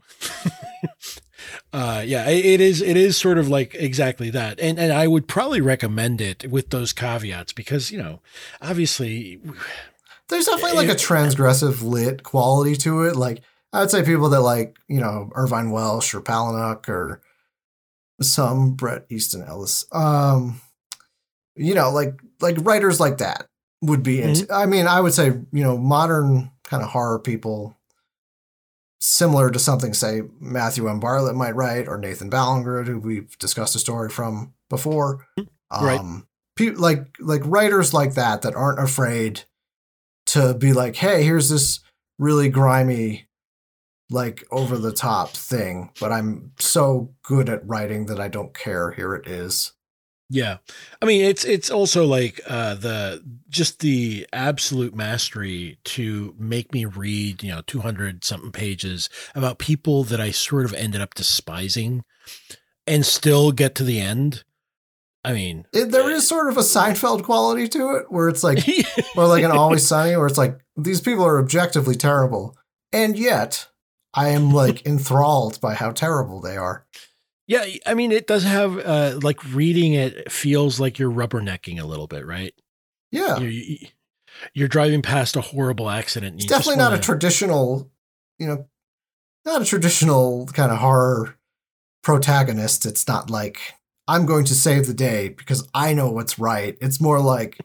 [1.75, 5.07] uh yeah it, it is it is sort of like exactly that and and i
[5.07, 8.21] would probably recommend it with those caveats because you know
[8.61, 9.39] obviously
[10.27, 13.15] there's definitely like a transgressive lit quality to it.
[13.15, 17.21] Like, I would say people that like, you know, Irvine Welsh or Palahniuk or
[18.21, 20.61] some Bret Easton Ellis, um,
[21.55, 23.47] you know, like like writers like that
[23.81, 24.51] would be into.
[24.51, 27.77] I mean, I would say, you know, modern kind of horror people,
[29.05, 30.99] similar to something say Matthew M.
[30.99, 35.27] Bartlett might write or Nathan Ballingrud, who we've discussed a story from before.
[35.71, 35.99] Right.
[35.99, 39.43] Um, pe- like like writers like that that aren't afraid
[40.27, 41.81] to be like, hey, here's this
[42.17, 43.27] really grimy,
[44.09, 48.91] like over the top thing, but I'm so good at writing that I don't care.
[48.91, 49.73] Here it is.
[50.29, 50.57] Yeah.
[51.01, 56.85] I mean, it's it's also like uh the just the absolute mastery to make me
[56.85, 62.03] read, you know, 200 something pages about people that I sort of ended up despising
[62.87, 64.43] and still get to the end.
[65.23, 68.59] I mean, It, there is sort of a Seinfeld quality to it, where it's like,
[69.17, 72.55] or like an Always Sunny, where it's like these people are objectively terrible,
[72.93, 73.67] and yet
[74.13, 76.85] I am like enthralled by how terrible they are.
[77.47, 81.85] Yeah, I mean, it does have uh, like reading it feels like you're rubbernecking a
[81.85, 82.53] little bit, right?
[83.11, 83.77] Yeah, You're,
[84.53, 86.35] you're driving past a horrible accident.
[86.35, 87.91] it's definitely not a traditional,
[88.39, 88.67] you know,
[89.45, 91.37] not a traditional kind of horror
[92.03, 92.85] protagonist.
[92.85, 93.59] It's not like
[94.07, 96.77] I'm going to save the day because I know what's right.
[96.81, 97.59] It's more like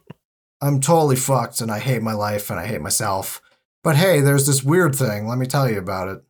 [0.61, 3.41] I'm totally fucked and I hate my life and I hate myself.
[3.83, 5.27] But hey, there's this weird thing.
[5.27, 6.23] Let me tell you about it.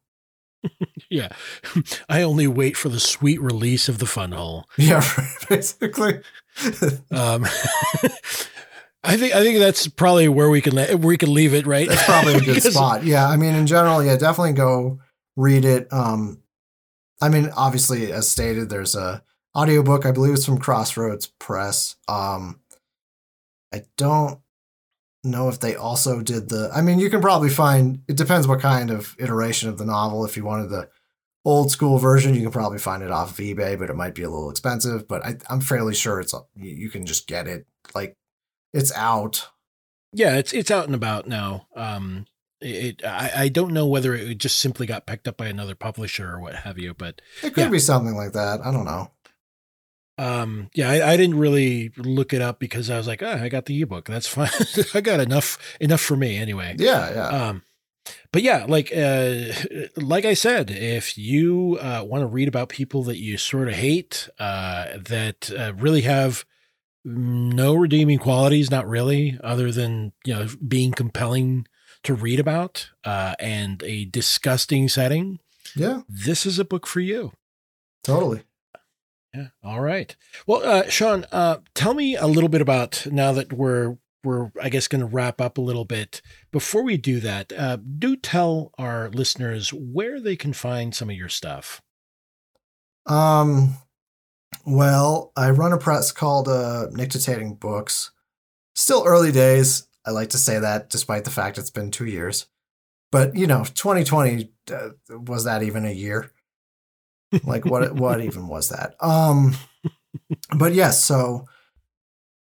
[1.09, 1.27] Yeah,
[2.09, 4.65] I only wait for the sweet release of the fun hole.
[4.77, 5.03] Yeah,
[5.49, 6.21] basically.
[7.11, 7.45] Um,
[9.03, 11.89] I think I think that's probably where we can where we can leave it, right?
[11.89, 13.03] That's probably a good spot.
[13.03, 14.99] Yeah, I mean, in general, yeah, definitely go
[15.35, 15.91] read it.
[15.91, 16.41] Um,
[17.21, 19.21] I mean, obviously, as stated, there's a
[19.53, 20.05] audiobook.
[20.05, 21.97] I believe it's from Crossroads Press.
[22.07, 22.61] Um,
[23.73, 24.39] I don't
[25.23, 26.69] know if they also did the.
[26.73, 28.01] I mean, you can probably find.
[28.07, 30.25] It depends what kind of iteration of the novel.
[30.25, 30.89] If you wanted the
[31.45, 34.23] old school version, you can probably find it off of eBay, but it might be
[34.23, 35.07] a little expensive.
[35.07, 37.65] But I, I'm fairly sure it's you you can just get it.
[37.95, 38.15] Like,
[38.73, 39.49] it's out.
[40.13, 41.67] Yeah, it's it's out and about now.
[41.75, 42.25] Um,
[42.59, 46.29] it I, I don't know whether it just simply got picked up by another publisher
[46.33, 47.69] or what have you, but It could Yeah.
[47.69, 48.61] be something like that.
[48.61, 49.09] I don't know.
[50.17, 53.49] Um, yeah, I, I didn't really look it up because I was like, oh, I
[53.49, 54.05] got the ebook.
[54.07, 54.49] That's fine.
[54.93, 56.75] I got enough enough for me anyway.
[56.77, 57.27] Yeah, yeah.
[57.27, 57.63] Um,
[58.31, 59.53] but yeah, like uh,
[59.95, 63.75] like I said, if you uh, want to read about people that you sort of
[63.75, 66.45] hate, uh, that uh, really have
[67.03, 71.67] no redeeming qualities, not really, other than you know being compelling
[72.03, 75.39] to read about, uh, and a disgusting setting,
[75.75, 77.31] yeah, this is a book for you.
[78.03, 78.43] totally.
[79.33, 79.47] Yeah.
[79.63, 80.15] All right.
[80.45, 84.69] Well, uh, Sean, uh, tell me a little bit about now that we're we're I
[84.69, 86.21] guess going to wrap up a little bit.
[86.51, 91.15] Before we do that, uh, do tell our listeners where they can find some of
[91.15, 91.81] your stuff.
[93.05, 93.75] Um,
[94.65, 98.11] well, I run a press called uh, Nictitating Books.
[98.75, 99.87] Still early days.
[100.05, 102.47] I like to say that, despite the fact it's been two years.
[103.11, 106.31] But you know, 2020 uh, was that even a year?
[107.43, 107.95] Like what?
[107.95, 108.95] what even was that?
[108.99, 109.55] Um,
[110.57, 111.03] but yes.
[111.03, 111.47] so,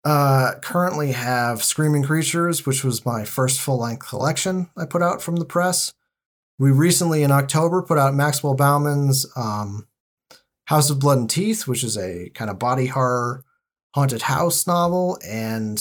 [0.05, 5.21] uh, currently have Screaming Creatures, which was my first full length collection I put out
[5.21, 5.93] from the press.
[6.59, 9.88] We recently, in October, put out Maxwell Bauman's um,
[10.65, 13.43] House of Blood and Teeth, which is a kind of body horror
[13.93, 15.19] haunted house novel.
[15.25, 15.79] And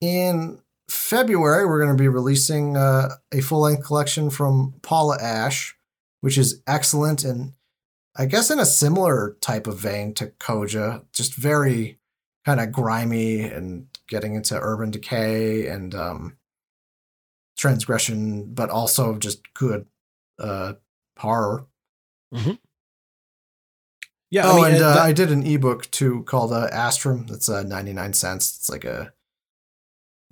[0.00, 5.76] in February, we're going to be releasing uh, a full length collection from Paula Ashe,
[6.20, 7.52] which is excellent and
[8.16, 11.98] I guess in a similar type of vein to Koja, just very
[12.44, 16.36] kind of grimy and getting into urban decay and um,
[17.56, 19.86] transgression, but also just good
[20.38, 20.74] uh,
[21.18, 21.66] horror.
[24.30, 24.42] Yeah.
[24.46, 27.28] oh, and uh, uh, that- I did an ebook too called uh, Astrum.
[27.28, 28.56] That's uh, 99 cents.
[28.58, 29.12] It's like a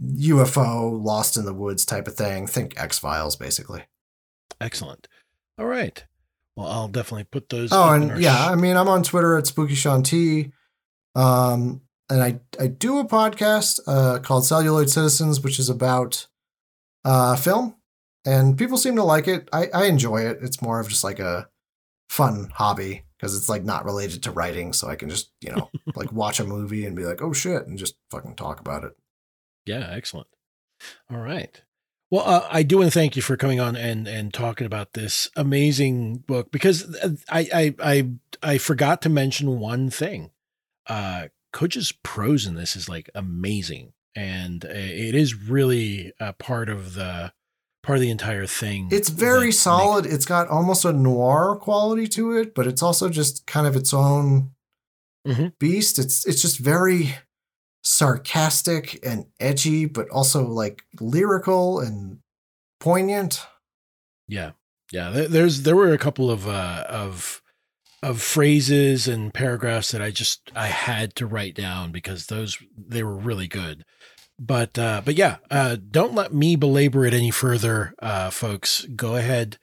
[0.02, 2.46] UFO lost in the woods type of thing.
[2.46, 3.84] Think X Files, basically.
[4.60, 5.08] excellent.
[5.58, 6.04] All right.
[6.56, 7.72] Well, I'll definitely put those.
[7.72, 10.52] Oh, and yeah, sh- I mean, I'm on Twitter at Spooky Sean T.
[11.14, 16.26] Um, and I, I do a podcast uh, called Celluloid Citizens, which is about
[17.04, 17.76] uh, film.
[18.24, 19.48] And people seem to like it.
[19.52, 20.38] I, I enjoy it.
[20.42, 21.48] It's more of just like a
[22.08, 24.72] fun hobby because it's like not related to writing.
[24.72, 27.66] So I can just, you know, like watch a movie and be like, oh shit,
[27.66, 28.92] and just fucking talk about it.
[29.64, 30.28] Yeah, excellent.
[31.10, 31.62] All right.
[32.12, 34.92] Well, uh, I do want to thank you for coming on and and talking about
[34.92, 38.10] this amazing book because uh, I I I,
[38.42, 40.30] I forgot to mention one thing.
[40.86, 46.68] Uh, Koja's prose in this is like amazing, and uh, it is really a part
[46.68, 47.32] of the
[47.82, 48.88] part of the entire thing.
[48.92, 50.04] It's very makes- solid.
[50.04, 53.94] It's got almost a noir quality to it, but it's also just kind of its
[53.94, 54.50] own
[55.26, 55.54] Mhm.
[55.58, 55.98] beast.
[55.98, 57.14] It's it's just very
[57.82, 62.18] sarcastic and edgy, but also like lyrical and
[62.80, 63.44] poignant.
[64.28, 64.52] Yeah,
[64.92, 65.10] yeah.
[65.10, 67.42] There, there's there were a couple of uh, of
[68.02, 73.02] of phrases and paragraphs that I just I had to write down because those they
[73.02, 73.84] were really good.
[74.38, 78.86] But uh, but yeah, uh, don't let me belabor it any further, uh, folks.
[78.96, 79.58] Go ahead,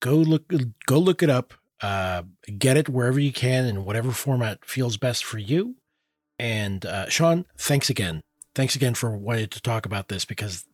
[0.00, 0.52] go look
[0.86, 1.54] go look it up.
[1.82, 2.24] Uh,
[2.58, 5.76] get it wherever you can in whatever format feels best for you.
[6.40, 8.22] And uh, Sean, thanks again.
[8.54, 10.64] Thanks again for wanting to talk about this because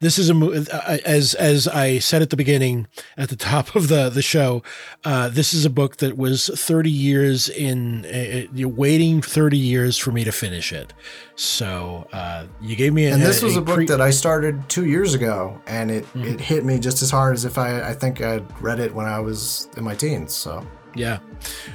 [0.00, 3.86] this is a uh, as as I said at the beginning, at the top of
[3.86, 4.64] the the show.
[5.04, 10.10] Uh, this is a book that was 30 years in, uh, waiting 30 years for
[10.10, 10.92] me to finish it.
[11.36, 14.68] So uh, you gave me, a, And this was a, book pre- that I started
[14.68, 16.34] two years ago, and it, Mhm.
[16.34, 19.06] it hit me just as hard as if I I think I'd read it when
[19.06, 20.34] I was in my teens.
[20.34, 21.18] So Yeah,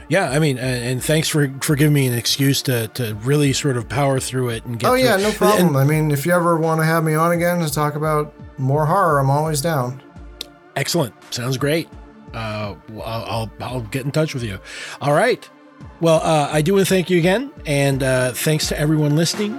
[0.10, 0.30] yeah.
[0.30, 3.78] I mean, and, and thanks for for giving me an excuse to to really sort
[3.78, 4.88] of power through it and get.
[4.88, 5.68] oh through- yeah, no problem.
[5.70, 8.34] And- I mean, if you ever want to have me on again to talk about
[8.60, 10.02] more horror, I'm always down.
[10.76, 11.14] excellent.
[11.34, 11.90] Sounds great.
[12.34, 14.60] Uh, I'll, I'll I'll get in touch with you.
[15.02, 15.50] All right.
[16.02, 19.54] Well, uh, I do want to thank you again, and uh, thanks to everyone listening.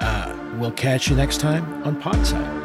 [0.00, 2.63] Uh, we'll catch you next time on Podside.